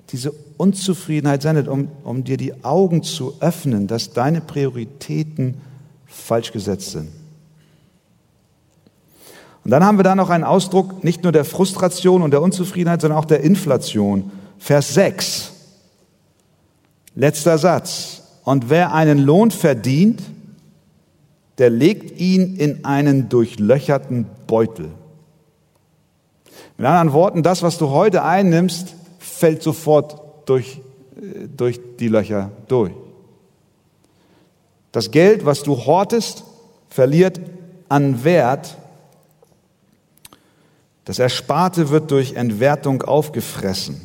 diese 0.10 0.34
Unzufriedenheit 0.58 1.42
sendet, 1.42 1.68
um, 1.68 1.90
um 2.04 2.24
dir 2.24 2.38
die 2.38 2.63
Augen 2.63 3.04
zu 3.04 3.36
öffnen, 3.40 3.88
dass 3.88 4.13
deine 4.13 4.42
Prioritäten 4.42 5.56
falsch 6.06 6.52
gesetzt 6.52 6.92
sind. 6.92 7.10
Und 9.67 9.71
dann 9.71 9.84
haben 9.84 9.99
wir 9.99 10.03
da 10.03 10.15
noch 10.15 10.30
einen 10.30 10.45
Ausdruck 10.45 11.03
nicht 11.03 11.23
nur 11.23 11.34
der 11.34 11.43
Frustration 11.43 12.21
und 12.21 12.32
der 12.32 12.41
Unzufriedenheit, 12.41 13.01
sondern 13.01 13.19
auch 13.19 13.25
der 13.25 13.41
Inflation. 13.41 14.32
Vers 14.58 14.93
6. 14.93 15.51
Letzter 17.15 17.58
Satz. 17.58 18.21
Und 18.45 18.69
wer 18.69 18.93
einen 18.93 19.17
Lohn 19.17 19.51
verdient, 19.51 20.23
der 21.58 21.69
legt 21.69 22.17
ihn 22.17 22.56
in 22.56 22.86
einen 22.86 23.27
durchlöcherten 23.27 24.27
Beutel. 24.47 24.89
Mit 26.77 26.88
anderen 26.88 27.12
Worten, 27.12 27.43
das, 27.43 27.62
was 27.62 27.77
du 27.77 27.89
heute 27.89 28.23
einnimmst, 28.23 28.95
fällt 29.19 29.63
sofort 29.63 30.21
durch, 30.45 30.80
äh, 31.17 31.45
durch 31.45 31.82
die 31.99 32.08
Löcher 32.08 32.51
durch. 32.69 32.93
Das 34.93 35.12
Geld, 35.12 35.45
was 35.45 35.62
du 35.62 35.75
hortest, 35.75 36.45
verliert 36.88 37.41
an 37.89 38.23
Wert. 38.23 38.77
Das 41.08 41.20
Ersparte 41.20 41.89
wird 41.89 42.12
durch 42.12 42.34
Entwertung 42.34 43.02
aufgefressen. 43.02 44.02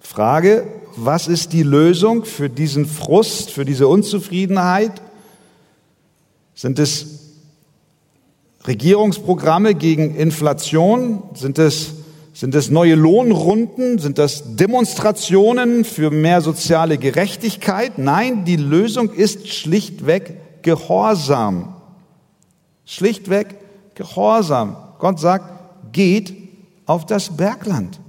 Frage, 0.00 0.66
was 0.96 1.28
ist 1.28 1.52
die 1.52 1.62
Lösung 1.62 2.24
für 2.24 2.50
diesen 2.50 2.86
Frust, 2.86 3.52
für 3.52 3.64
diese 3.64 3.86
Unzufriedenheit? 3.86 5.00
Sind 6.56 6.80
es 6.80 7.20
Regierungsprogramme 8.66 9.76
gegen 9.76 10.16
Inflation? 10.16 11.22
Sind 11.34 11.60
es, 11.60 11.92
sind 12.34 12.56
es 12.56 12.68
neue 12.68 12.96
Lohnrunden? 12.96 14.00
Sind 14.00 14.18
das 14.18 14.56
Demonstrationen 14.56 15.84
für 15.84 16.10
mehr 16.10 16.40
soziale 16.40 16.98
Gerechtigkeit? 16.98 17.98
Nein, 17.98 18.44
die 18.44 18.56
Lösung 18.56 19.12
ist 19.12 19.46
schlichtweg 19.46 20.62
Gehorsam. 20.62 21.76
Schlichtweg 22.86 23.54
Gehorsam. 23.94 24.76
Gott 24.98 25.20
sagt, 25.20 25.61
geht 25.92 26.34
auf 26.86 27.06
das 27.06 27.36
Bergland 27.36 28.00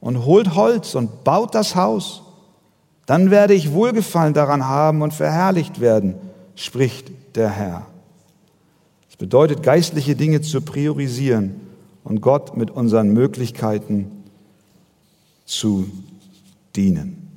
und 0.00 0.24
holt 0.24 0.54
Holz 0.54 0.94
und 0.94 1.24
baut 1.24 1.54
das 1.54 1.76
Haus. 1.76 2.22
Dann 3.06 3.30
werde 3.30 3.54
ich 3.54 3.72
Wohlgefallen 3.72 4.34
daran 4.34 4.66
haben 4.66 5.02
und 5.02 5.14
verherrlicht 5.14 5.80
werden, 5.80 6.14
spricht 6.54 7.10
der 7.36 7.50
Herr 7.50 7.86
bedeutet, 9.22 9.62
geistliche 9.62 10.16
Dinge 10.16 10.40
zu 10.40 10.62
priorisieren 10.62 11.60
und 12.02 12.22
Gott 12.22 12.56
mit 12.56 12.72
unseren 12.72 13.12
Möglichkeiten 13.12 14.10
zu 15.44 15.88
dienen. 16.74 17.28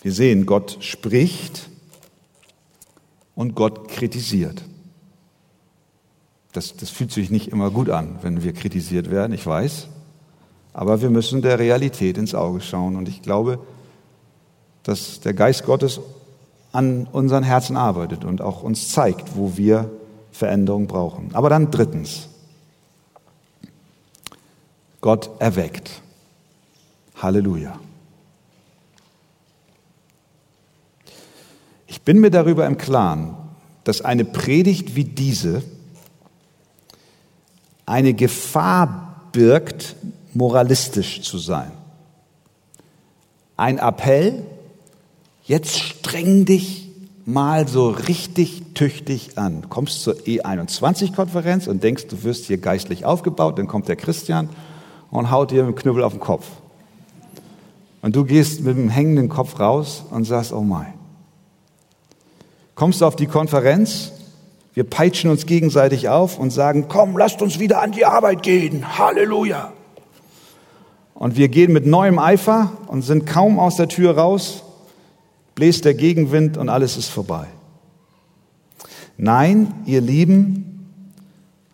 Wir 0.00 0.12
sehen, 0.12 0.46
Gott 0.46 0.76
spricht 0.78 1.70
und 3.34 3.56
Gott 3.56 3.88
kritisiert. 3.88 4.62
Das, 6.58 6.74
das 6.74 6.90
fühlt 6.90 7.12
sich 7.12 7.30
nicht 7.30 7.52
immer 7.52 7.70
gut 7.70 7.88
an, 7.88 8.18
wenn 8.22 8.42
wir 8.42 8.52
kritisiert 8.52 9.12
werden, 9.12 9.32
ich 9.32 9.46
weiß. 9.46 9.86
Aber 10.72 11.00
wir 11.00 11.08
müssen 11.08 11.40
der 11.40 11.60
Realität 11.60 12.18
ins 12.18 12.34
Auge 12.34 12.60
schauen. 12.60 12.96
Und 12.96 13.08
ich 13.08 13.22
glaube, 13.22 13.60
dass 14.82 15.20
der 15.20 15.34
Geist 15.34 15.66
Gottes 15.66 16.00
an 16.72 17.06
unseren 17.12 17.44
Herzen 17.44 17.76
arbeitet 17.76 18.24
und 18.24 18.42
auch 18.42 18.64
uns 18.64 18.88
zeigt, 18.90 19.36
wo 19.36 19.56
wir 19.56 19.88
Veränderung 20.32 20.88
brauchen. 20.88 21.30
Aber 21.32 21.48
dann 21.48 21.70
drittens, 21.70 22.26
Gott 25.00 25.30
erweckt. 25.38 26.02
Halleluja. 27.22 27.78
Ich 31.86 32.02
bin 32.02 32.18
mir 32.18 32.32
darüber 32.32 32.66
im 32.66 32.78
Klaren, 32.78 33.36
dass 33.84 34.00
eine 34.00 34.24
Predigt 34.24 34.96
wie 34.96 35.04
diese 35.04 35.62
eine 37.88 38.14
Gefahr 38.14 39.30
birgt, 39.32 39.96
moralistisch 40.34 41.22
zu 41.22 41.38
sein. 41.38 41.72
Ein 43.56 43.78
Appell, 43.78 44.44
jetzt 45.44 45.78
streng 45.78 46.44
dich 46.44 46.88
mal 47.24 47.66
so 47.66 47.88
richtig 47.90 48.74
tüchtig 48.74 49.36
an. 49.36 49.68
Kommst 49.68 50.02
zur 50.02 50.14
E21-Konferenz 50.14 51.66
und 51.66 51.82
denkst, 51.82 52.06
du 52.08 52.22
wirst 52.22 52.44
hier 52.44 52.58
geistlich 52.58 53.04
aufgebaut, 53.04 53.58
dann 53.58 53.66
kommt 53.66 53.88
der 53.88 53.96
Christian 53.96 54.48
und 55.10 55.30
haut 55.30 55.50
dir 55.50 55.64
dem 55.64 55.74
Knüppel 55.74 56.04
auf 56.04 56.12
den 56.12 56.20
Kopf. 56.20 56.46
Und 58.02 58.14
du 58.14 58.24
gehst 58.24 58.60
mit 58.60 58.76
dem 58.76 58.90
hängenden 58.90 59.28
Kopf 59.28 59.58
raus 59.58 60.04
und 60.10 60.24
sagst, 60.24 60.52
oh 60.52 60.62
mein. 60.62 60.94
Kommst 62.74 63.00
du 63.00 63.06
auf 63.06 63.16
die 63.16 63.26
Konferenz, 63.26 64.12
wir 64.78 64.84
peitschen 64.84 65.28
uns 65.28 65.44
gegenseitig 65.44 66.08
auf 66.08 66.38
und 66.38 66.52
sagen, 66.52 66.84
komm, 66.86 67.16
lasst 67.16 67.42
uns 67.42 67.58
wieder 67.58 67.82
an 67.82 67.90
die 67.90 68.04
Arbeit 68.04 68.44
gehen. 68.44 68.96
Halleluja. 68.96 69.72
Und 71.14 71.36
wir 71.36 71.48
gehen 71.48 71.72
mit 71.72 71.84
neuem 71.84 72.20
Eifer 72.20 72.70
und 72.86 73.02
sind 73.02 73.26
kaum 73.26 73.58
aus 73.58 73.74
der 73.74 73.88
Tür 73.88 74.16
raus, 74.16 74.62
bläst 75.56 75.84
der 75.84 75.94
Gegenwind 75.94 76.56
und 76.56 76.68
alles 76.68 76.96
ist 76.96 77.08
vorbei. 77.08 77.48
Nein, 79.16 79.74
ihr 79.84 80.00
Lieben, 80.00 80.86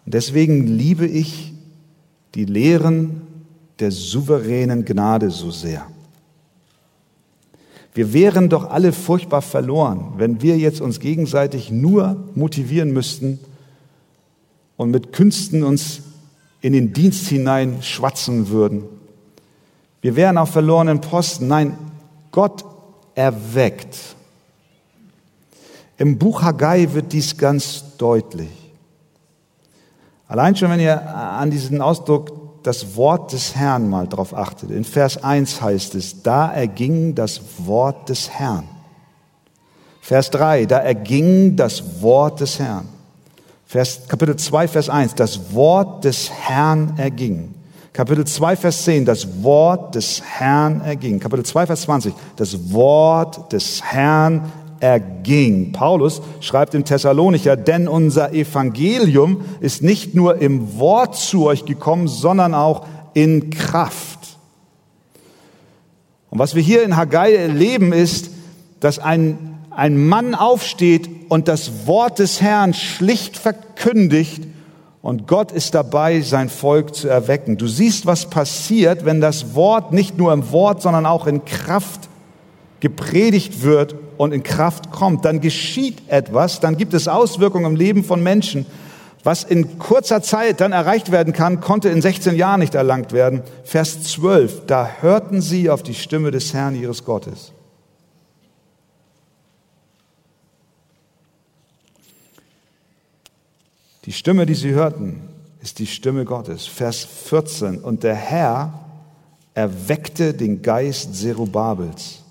deswegen 0.06 0.66
liebe 0.66 1.06
ich 1.06 1.52
die 2.34 2.46
Lehren 2.46 3.20
der 3.80 3.90
souveränen 3.90 4.86
Gnade 4.86 5.30
so 5.30 5.50
sehr. 5.50 5.84
Wir 7.94 8.12
wären 8.12 8.48
doch 8.48 8.70
alle 8.70 8.92
furchtbar 8.92 9.40
verloren, 9.40 10.14
wenn 10.16 10.42
wir 10.42 10.58
jetzt 10.58 10.80
uns 10.80 10.98
gegenseitig 10.98 11.70
nur 11.70 12.24
motivieren 12.34 12.92
müssten 12.92 13.38
und 14.76 14.90
mit 14.90 15.12
Künsten 15.12 15.62
uns 15.62 16.02
in 16.60 16.72
den 16.72 16.92
Dienst 16.92 17.28
hinein 17.28 17.82
schwatzen 17.82 18.48
würden. 18.48 18.82
Wir 20.02 20.16
wären 20.16 20.38
auf 20.38 20.50
verlorenen 20.50 21.00
Posten. 21.00 21.46
Nein, 21.46 21.78
Gott 22.32 22.64
erweckt. 23.14 23.96
Im 25.96 26.18
Buch 26.18 26.42
Haggai 26.42 26.92
wird 26.92 27.12
dies 27.12 27.36
ganz 27.36 27.96
deutlich. 27.96 28.50
Allein 30.26 30.56
schon, 30.56 30.70
wenn 30.70 30.80
ihr 30.80 31.14
an 31.14 31.50
diesen 31.50 31.80
Ausdruck 31.80 32.43
das 32.64 32.96
Wort 32.96 33.32
des 33.32 33.54
Herrn 33.54 33.88
mal 33.88 34.08
drauf 34.08 34.34
achtet. 34.34 34.70
In 34.70 34.84
Vers 34.84 35.22
1 35.22 35.60
heißt 35.60 35.94
es, 35.94 36.22
da 36.22 36.50
erging 36.50 37.14
das 37.14 37.40
Wort 37.58 38.08
des 38.08 38.30
Herrn. 38.30 38.64
Vers 40.00 40.30
3, 40.30 40.66
da 40.66 40.78
erging 40.78 41.56
das 41.56 42.02
Wort 42.02 42.40
des 42.40 42.58
Herrn. 42.58 42.88
Vers, 43.66 44.00
Kapitel 44.08 44.36
2, 44.36 44.68
Vers 44.68 44.88
1, 44.88 45.14
das 45.14 45.54
Wort 45.54 46.04
des 46.04 46.30
Herrn 46.30 46.94
erging. 46.96 47.54
Kapitel 47.92 48.26
2, 48.26 48.56
Vers 48.56 48.84
10, 48.84 49.04
das 49.04 49.42
Wort 49.42 49.94
des 49.94 50.22
Herrn 50.22 50.80
erging. 50.80 51.20
Kapitel 51.20 51.44
2, 51.44 51.66
Vers 51.66 51.82
20, 51.82 52.14
das 52.36 52.72
Wort 52.72 53.52
des 53.52 53.82
Herrn 53.82 54.50
erging. 54.80 55.72
Paulus 55.72 56.22
schreibt 56.40 56.74
in 56.74 56.84
Thessalonicher, 56.84 57.56
denn 57.56 57.88
unser 57.88 58.32
Evangelium 58.32 59.42
ist 59.60 59.82
nicht 59.82 60.14
nur 60.14 60.40
im 60.40 60.78
Wort 60.78 61.16
zu 61.16 61.46
euch 61.46 61.64
gekommen, 61.64 62.08
sondern 62.08 62.54
auch 62.54 62.86
in 63.14 63.50
Kraft. 63.50 64.38
Und 66.30 66.38
was 66.38 66.54
wir 66.54 66.62
hier 66.62 66.82
in 66.82 66.96
Haggai 66.96 67.34
erleben 67.34 67.92
ist, 67.92 68.30
dass 68.80 68.98
ein, 68.98 69.58
ein 69.70 70.06
Mann 70.06 70.34
aufsteht 70.34 71.08
und 71.28 71.48
das 71.48 71.86
Wort 71.86 72.18
des 72.18 72.40
Herrn 72.40 72.74
schlicht 72.74 73.36
verkündigt 73.36 74.42
und 75.04 75.28
Gott 75.28 75.52
ist 75.52 75.74
dabei, 75.74 76.22
sein 76.22 76.48
Volk 76.48 76.94
zu 76.94 77.08
erwecken. 77.08 77.58
Du 77.58 77.66
siehst, 77.66 78.06
was 78.06 78.30
passiert, 78.30 79.04
wenn 79.04 79.20
das 79.20 79.54
Wort 79.54 79.92
nicht 79.92 80.16
nur 80.16 80.32
im 80.32 80.50
Wort, 80.50 80.80
sondern 80.80 81.04
auch 81.04 81.26
in 81.26 81.44
Kraft 81.44 82.08
gepredigt 82.80 83.62
wird 83.62 83.94
und 84.16 84.32
in 84.32 84.42
Kraft 84.42 84.90
kommt, 84.90 85.24
dann 85.24 85.40
geschieht 85.40 86.02
etwas, 86.08 86.60
dann 86.60 86.76
gibt 86.76 86.94
es 86.94 87.08
Auswirkungen 87.08 87.66
im 87.66 87.76
Leben 87.76 88.04
von 88.04 88.22
Menschen. 88.22 88.66
Was 89.24 89.42
in 89.42 89.78
kurzer 89.78 90.22
Zeit 90.22 90.60
dann 90.60 90.72
erreicht 90.72 91.10
werden 91.10 91.32
kann, 91.32 91.60
konnte 91.60 91.88
in 91.88 92.02
16 92.02 92.36
Jahren 92.36 92.60
nicht 92.60 92.74
erlangt 92.74 93.12
werden. 93.12 93.42
Vers 93.64 94.02
12, 94.02 94.66
da 94.66 94.88
hörten 95.00 95.40
sie 95.40 95.70
auf 95.70 95.82
die 95.82 95.94
Stimme 95.94 96.30
des 96.30 96.52
Herrn 96.52 96.74
ihres 96.74 97.04
Gottes. 97.04 97.52
Die 104.04 104.12
Stimme, 104.12 104.44
die 104.44 104.54
sie 104.54 104.72
hörten, 104.72 105.22
ist 105.62 105.78
die 105.78 105.86
Stimme 105.86 106.26
Gottes. 106.26 106.66
Vers 106.66 107.04
14, 107.04 107.78
und 107.78 108.02
der 108.02 108.14
Herr 108.14 108.80
erweckte 109.54 110.34
den 110.34 110.60
Geist 110.60 111.14
Zerubabels 111.14 112.23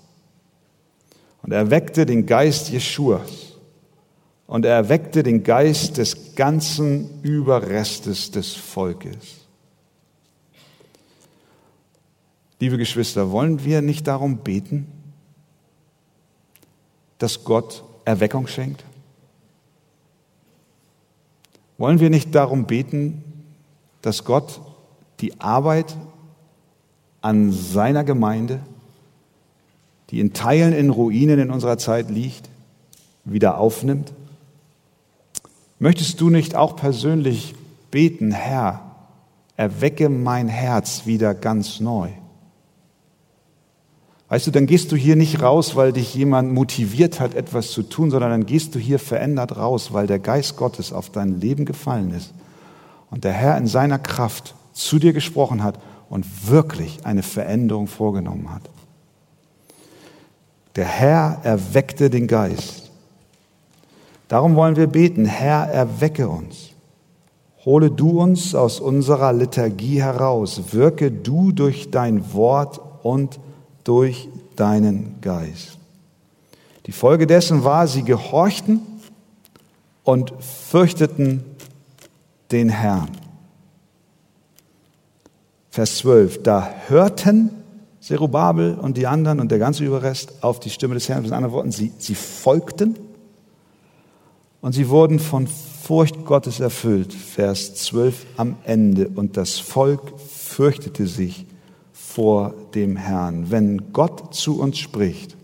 und 1.44 1.52
er 1.52 1.70
weckte 1.70 2.06
den 2.06 2.24
Geist 2.24 2.70
Jeschuas. 2.70 3.52
Und 4.46 4.64
er 4.64 4.74
erweckte 4.76 5.22
den 5.22 5.42
Geist 5.42 5.98
des 5.98 6.34
ganzen 6.34 7.22
Überrestes 7.22 8.30
des 8.30 8.54
Volkes. 8.54 9.46
Liebe 12.60 12.78
Geschwister, 12.78 13.30
wollen 13.30 13.62
wir 13.62 13.82
nicht 13.82 14.06
darum 14.06 14.38
beten, 14.38 14.86
dass 17.18 17.44
Gott 17.44 17.84
Erweckung 18.06 18.46
schenkt? 18.46 18.82
Wollen 21.76 22.00
wir 22.00 22.08
nicht 22.08 22.34
darum 22.34 22.64
beten, 22.64 23.22
dass 24.00 24.24
Gott 24.24 24.60
die 25.20 25.38
Arbeit 25.40 25.94
an 27.20 27.52
seiner 27.52 28.04
Gemeinde 28.04 28.60
die 30.14 30.20
in 30.20 30.32
Teilen 30.32 30.72
in 30.72 30.90
Ruinen 30.90 31.40
in 31.40 31.50
unserer 31.50 31.76
Zeit 31.76 32.08
liegt, 32.08 32.48
wieder 33.24 33.58
aufnimmt? 33.58 34.12
Möchtest 35.80 36.20
du 36.20 36.30
nicht 36.30 36.54
auch 36.54 36.76
persönlich 36.76 37.56
beten, 37.90 38.30
Herr, 38.30 38.92
erwecke 39.56 40.08
mein 40.08 40.46
Herz 40.46 41.02
wieder 41.04 41.34
ganz 41.34 41.80
neu? 41.80 42.10
Weißt 44.28 44.46
du, 44.46 44.52
dann 44.52 44.66
gehst 44.66 44.92
du 44.92 44.96
hier 44.96 45.16
nicht 45.16 45.42
raus, 45.42 45.74
weil 45.74 45.92
dich 45.92 46.14
jemand 46.14 46.52
motiviert 46.52 47.18
hat, 47.18 47.34
etwas 47.34 47.72
zu 47.72 47.82
tun, 47.82 48.12
sondern 48.12 48.30
dann 48.30 48.46
gehst 48.46 48.76
du 48.76 48.78
hier 48.78 49.00
verändert 49.00 49.56
raus, 49.56 49.92
weil 49.92 50.06
der 50.06 50.20
Geist 50.20 50.56
Gottes 50.56 50.92
auf 50.92 51.10
dein 51.10 51.40
Leben 51.40 51.64
gefallen 51.64 52.14
ist 52.14 52.32
und 53.10 53.24
der 53.24 53.32
Herr 53.32 53.58
in 53.58 53.66
seiner 53.66 53.98
Kraft 53.98 54.54
zu 54.72 55.00
dir 55.00 55.12
gesprochen 55.12 55.64
hat 55.64 55.80
und 56.08 56.48
wirklich 56.48 57.04
eine 57.04 57.24
Veränderung 57.24 57.88
vorgenommen 57.88 58.54
hat. 58.54 58.70
Der 60.76 60.86
Herr 60.86 61.40
erweckte 61.42 62.10
den 62.10 62.26
Geist. 62.26 62.90
Darum 64.28 64.56
wollen 64.56 64.76
wir 64.76 64.86
beten, 64.86 65.24
Herr, 65.24 65.68
erwecke 65.70 66.28
uns. 66.28 66.70
Hole 67.64 67.90
du 67.90 68.20
uns 68.20 68.54
aus 68.54 68.80
unserer 68.80 69.32
Liturgie 69.32 70.02
heraus. 70.02 70.60
Wirke 70.72 71.10
du 71.10 71.52
durch 71.52 71.90
dein 71.90 72.32
Wort 72.32 72.80
und 73.02 73.38
durch 73.84 74.28
deinen 74.56 75.20
Geist. 75.20 75.78
Die 76.86 76.92
Folge 76.92 77.26
dessen 77.26 77.64
war, 77.64 77.86
sie 77.86 78.02
gehorchten 78.02 78.80
und 80.02 80.34
fürchteten 80.40 81.44
den 82.52 82.68
Herrn. 82.68 83.08
Vers 85.70 85.98
12, 85.98 86.42
da 86.42 86.70
hörten 86.88 87.63
Zerubabel 88.04 88.74
und 88.74 88.98
die 88.98 89.06
anderen 89.06 89.40
und 89.40 89.50
der 89.50 89.58
ganze 89.58 89.82
Überrest 89.82 90.44
auf 90.44 90.60
die 90.60 90.68
Stimme 90.68 90.92
des 90.92 91.08
Herrn. 91.08 91.22
Mit 91.22 91.32
anderen 91.32 91.54
Worten, 91.54 91.72
sie, 91.72 91.90
sie 91.96 92.14
folgten 92.14 92.98
und 94.60 94.72
sie 94.72 94.90
wurden 94.90 95.18
von 95.18 95.46
Furcht 95.46 96.26
Gottes 96.26 96.60
erfüllt. 96.60 97.14
Vers 97.14 97.74
12 97.76 98.26
am 98.36 98.56
Ende. 98.64 99.08
Und 99.08 99.38
das 99.38 99.58
Volk 99.58 100.20
fürchtete 100.20 101.06
sich 101.06 101.46
vor 101.94 102.52
dem 102.74 102.96
Herrn. 102.96 103.50
Wenn 103.50 103.94
Gott 103.94 104.34
zu 104.34 104.60
uns 104.60 104.76
spricht, 104.76 105.34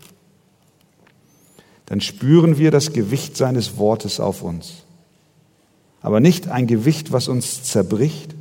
dann 1.87 1.99
spüren 1.99 2.59
wir 2.59 2.69
das 2.69 2.93
Gewicht 2.93 3.35
seines 3.35 3.77
Wortes 3.77 4.19
auf 4.19 4.43
uns. 4.43 4.83
Aber 5.99 6.19
nicht 6.19 6.47
ein 6.47 6.67
Gewicht, 6.67 7.11
was 7.11 7.27
uns 7.27 7.63
zerbricht, 7.63 8.35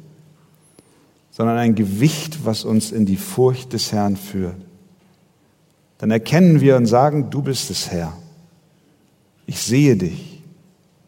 sondern 1.40 1.56
ein 1.56 1.74
Gewicht, 1.74 2.44
was 2.44 2.66
uns 2.66 2.92
in 2.92 3.06
die 3.06 3.16
Furcht 3.16 3.72
des 3.72 3.92
Herrn 3.92 4.18
führt. 4.18 4.60
Dann 5.96 6.10
erkennen 6.10 6.60
wir 6.60 6.76
und 6.76 6.84
sagen, 6.84 7.30
du 7.30 7.40
bist 7.40 7.70
es 7.70 7.90
Herr. 7.90 8.12
Ich 9.46 9.62
sehe 9.62 9.96
dich. 9.96 10.42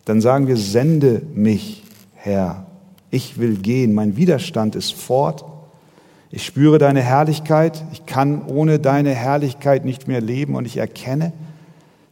Dann 0.06 0.22
sagen 0.22 0.46
wir, 0.48 0.56
sende 0.56 1.20
mich, 1.34 1.82
Herr. 2.14 2.66
Ich 3.10 3.38
will 3.38 3.56
gehen. 3.56 3.92
Mein 3.92 4.16
Widerstand 4.16 4.74
ist 4.74 4.94
fort. 4.94 5.44
Ich 6.30 6.46
spüre 6.46 6.78
deine 6.78 7.02
Herrlichkeit. 7.02 7.84
Ich 7.92 8.06
kann 8.06 8.40
ohne 8.46 8.78
deine 8.78 9.10
Herrlichkeit 9.10 9.84
nicht 9.84 10.08
mehr 10.08 10.22
leben 10.22 10.54
und 10.54 10.64
ich 10.64 10.78
erkenne, 10.78 11.34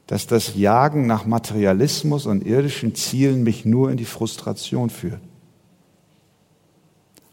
dass 0.06 0.26
das 0.26 0.56
Jagen 0.56 1.06
nach 1.06 1.24
Materialismus 1.24 2.26
und 2.26 2.44
irdischen 2.44 2.94
Zielen 2.94 3.44
mich 3.44 3.64
nur 3.64 3.90
in 3.90 3.96
die 3.96 4.04
Frustration 4.04 4.90
führt. 4.90 5.22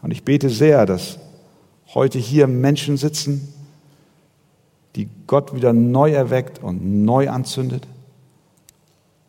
Und 0.02 0.12
ich 0.12 0.24
bete 0.24 0.50
sehr, 0.50 0.86
dass 0.86 1.18
heute 1.93 2.20
hier 2.20 2.48
Menschen 2.48 2.98
sitzen, 2.98 3.54
die 4.95 5.10
Gott 5.28 5.54
wieder 5.56 5.74
neu 5.74 6.12
erweckt 6.12 6.62
und 6.62 7.04
neu 7.06 7.30
anzündet 7.30 7.88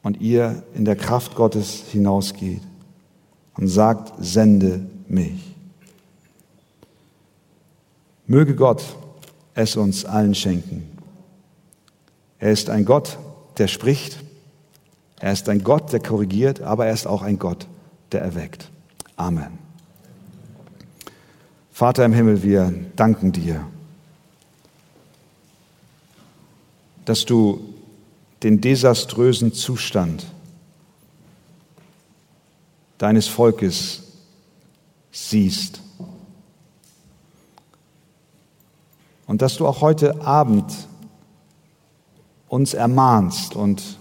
und 0.02 0.20
ihr 0.20 0.62
in 0.74 0.84
der 0.84 0.96
Kraft 0.96 1.34
Gottes 1.34 1.84
hinausgeht 1.90 2.62
und 3.56 3.68
sagt, 3.68 4.12
sende 4.18 4.86
mich. 5.08 5.54
Möge 8.26 8.54
Gott 8.54 8.82
es 9.54 9.76
uns 9.76 10.04
allen 10.04 10.34
schenken. 10.34 10.88
Er 12.38 12.52
ist 12.52 12.70
ein 12.70 12.84
Gott, 12.84 13.18
der 13.58 13.68
spricht. 13.68 14.22
Er 15.20 15.32
ist 15.32 15.48
ein 15.48 15.64
Gott, 15.64 15.92
der 15.92 16.00
korrigiert, 16.00 16.62
aber 16.62 16.86
er 16.86 16.92
ist 16.92 17.06
auch 17.06 17.22
ein 17.22 17.38
Gott, 17.38 17.66
der 18.12 18.20
erweckt. 18.20 18.70
Amen. 19.16 19.67
Vater 21.78 22.04
im 22.04 22.12
Himmel, 22.12 22.42
wir 22.42 22.74
danken 22.96 23.30
dir, 23.30 23.64
dass 27.04 27.24
du 27.24 27.72
den 28.42 28.60
desaströsen 28.60 29.52
Zustand 29.52 30.26
deines 32.98 33.28
Volkes 33.28 34.02
siehst. 35.12 35.80
Und 39.28 39.40
dass 39.40 39.56
du 39.56 39.64
auch 39.64 39.80
heute 39.80 40.20
Abend 40.22 40.88
uns 42.48 42.74
ermahnst 42.74 43.54
und 43.54 44.00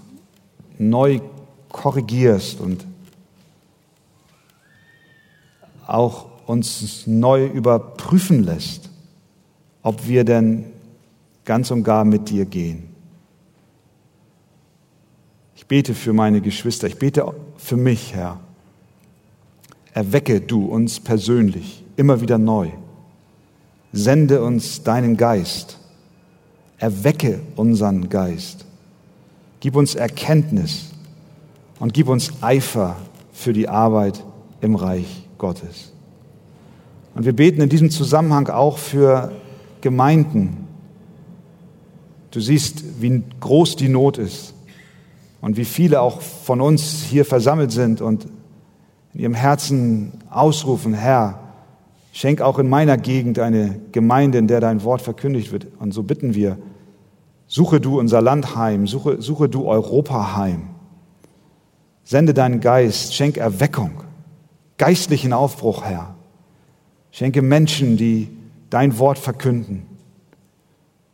neu 0.80 1.20
korrigierst 1.70 2.60
und 2.60 2.88
auch 5.86 6.27
uns 6.48 7.06
neu 7.06 7.46
überprüfen 7.46 8.44
lässt, 8.44 8.90
ob 9.84 10.08
wir 10.08 10.24
denn 10.24 10.66
ganz 11.46 11.70
und 11.70 11.84
gar 11.84 12.04
mit 12.04 12.30
dir 12.30 12.46
gehen. 12.46 12.90
Ich 15.56 15.68
bete 15.68 15.94
für 15.94 16.14
meine 16.14 16.42
Geschwister, 16.42 16.88
ich 16.88 16.98
bete 16.98 17.32
für 17.58 17.78
mich, 17.78 18.16
Herr. 18.16 18.40
Erwecke 19.94 20.42
du 20.42 20.66
uns 20.66 21.00
persönlich 21.00 21.84
immer 21.96 22.22
wieder 22.22 22.40
neu. 22.40 22.70
Sende 23.92 24.44
uns 24.44 24.84
deinen 24.84 25.18
Geist 25.18 25.78
Erwecke 26.78 27.42
unseren 27.56 28.10
Geist. 28.10 28.66
Gib 29.60 29.76
uns 29.76 29.96
Erkenntnis 29.96 30.92
und 31.80 31.94
gib 31.94 32.08
uns 32.08 32.32
Eifer 32.42 32.98
für 33.34 33.54
die 33.54 33.68
Arbeit 33.68 34.24
im 34.62 34.76
Reich 34.76 35.28
Gottes. 35.38 35.92
Und 37.18 37.26
wir 37.26 37.36
beten 37.36 37.62
in 37.62 37.70
diesem 37.70 37.90
Zusammenhang 37.90 38.48
auch 38.48 38.78
für 38.78 39.32
Gemeinden. 39.82 40.68
Du 42.30 42.40
siehst, 42.40 43.02
wie 43.02 43.24
groß 43.40 43.76
die 43.76 43.90
Not 43.90 44.20
ist 44.20 44.54
und 45.42 45.58
wie 45.58 45.66
viele 45.66 46.02
auch 46.02 46.22
von 46.22 46.62
uns 46.62 47.02
hier 47.02 47.26
versammelt 47.26 47.72
sind 47.72 48.02
und 48.02 48.28
in 49.16 49.22
ihrem 49.22 49.34
Herzen 49.34 50.12
ausrufen, 50.30 50.94
Herr, 50.94 51.40
Schenk 52.14 52.40
auch 52.40 52.60
in 52.60 52.70
meiner 52.70 52.98
Gegend 52.98 53.40
eine 53.40 53.80
Gemeinde, 53.92 54.38
in 54.38 54.48
der 54.48 54.60
dein 54.60 54.84
Wort 54.84 55.02
verkündigt 55.02 55.52
wird. 55.52 55.66
Und 55.80 55.96
so 55.96 56.04
bitten 56.04 56.36
wir, 56.36 56.60
suche 57.48 57.82
du 57.82 58.00
unser 58.00 58.22
Land 58.22 58.56
heim, 58.56 58.86
suche, 58.86 59.24
suche 59.24 59.50
du 59.50 59.66
Europa 59.66 60.36
heim. 60.36 60.70
Sende 62.04 62.36
deinen 62.36 62.60
Geist, 62.60 63.16
schenk 63.16 63.38
Erweckung, 63.38 64.04
geistlichen 64.78 65.34
Aufbruch, 65.34 65.84
Herr. 65.84 66.17
Schenke 67.12 67.42
Menschen, 67.42 67.98
die 67.98 68.30
dein 68.70 69.00
Wort 69.00 69.18
verkünden. 69.18 69.86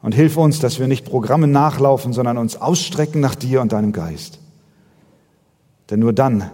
Und 0.01 0.13
hilf 0.13 0.35
uns, 0.37 0.59
dass 0.59 0.79
wir 0.79 0.87
nicht 0.87 1.05
Programme 1.05 1.47
nachlaufen, 1.47 2.11
sondern 2.13 2.37
uns 2.37 2.57
ausstrecken 2.57 3.21
nach 3.21 3.35
dir 3.35 3.61
und 3.61 3.71
deinem 3.71 3.93
Geist. 3.93 4.39
Denn 5.89 5.99
nur 5.99 6.13
dann 6.13 6.51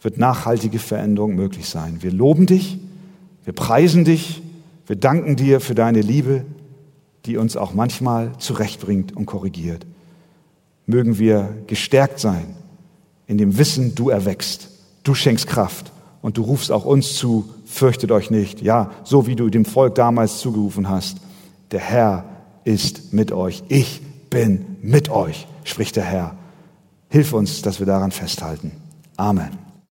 wird 0.00 0.16
nachhaltige 0.16 0.78
Veränderung 0.78 1.34
möglich 1.34 1.68
sein. 1.68 2.02
Wir 2.02 2.10
loben 2.10 2.46
dich 2.46 2.78
wir 3.44 3.52
preisen 3.52 4.04
dich, 4.04 4.42
wir 4.86 4.96
danken 4.96 5.36
dir 5.36 5.60
für 5.60 5.74
deine 5.74 6.00
Liebe, 6.00 6.44
die 7.26 7.36
uns 7.36 7.56
auch 7.56 7.74
manchmal 7.74 8.32
zurechtbringt 8.38 9.16
und 9.16 9.26
korrigiert. 9.26 9.86
Mögen 10.86 11.18
wir 11.18 11.56
gestärkt 11.66 12.18
sein 12.18 12.56
in 13.26 13.38
dem 13.38 13.58
Wissen, 13.58 13.94
du 13.94 14.10
erwächst, 14.10 14.68
du 15.02 15.14
schenkst 15.14 15.46
Kraft 15.46 15.92
und 16.20 16.36
du 16.36 16.42
rufst 16.42 16.70
auch 16.70 16.84
uns 16.84 17.16
zu, 17.16 17.48
fürchtet 17.72 18.12
euch 18.12 18.30
nicht. 18.30 18.60
Ja, 18.60 18.90
so 19.02 19.26
wie 19.26 19.34
du 19.34 19.48
dem 19.48 19.64
Volk 19.64 19.94
damals 19.94 20.38
zugerufen 20.38 20.88
hast, 20.88 21.18
der 21.70 21.80
Herr 21.80 22.24
ist 22.64 23.12
mit 23.12 23.32
euch. 23.32 23.64
Ich 23.68 24.02
bin 24.30 24.76
mit 24.82 25.08
euch, 25.08 25.46
spricht 25.64 25.96
der 25.96 26.04
Herr. 26.04 26.36
Hilf 27.08 27.32
uns, 27.32 27.62
dass 27.62 27.78
wir 27.78 27.86
daran 27.86 28.10
festhalten. 28.10 28.72
Amen. 29.16 29.61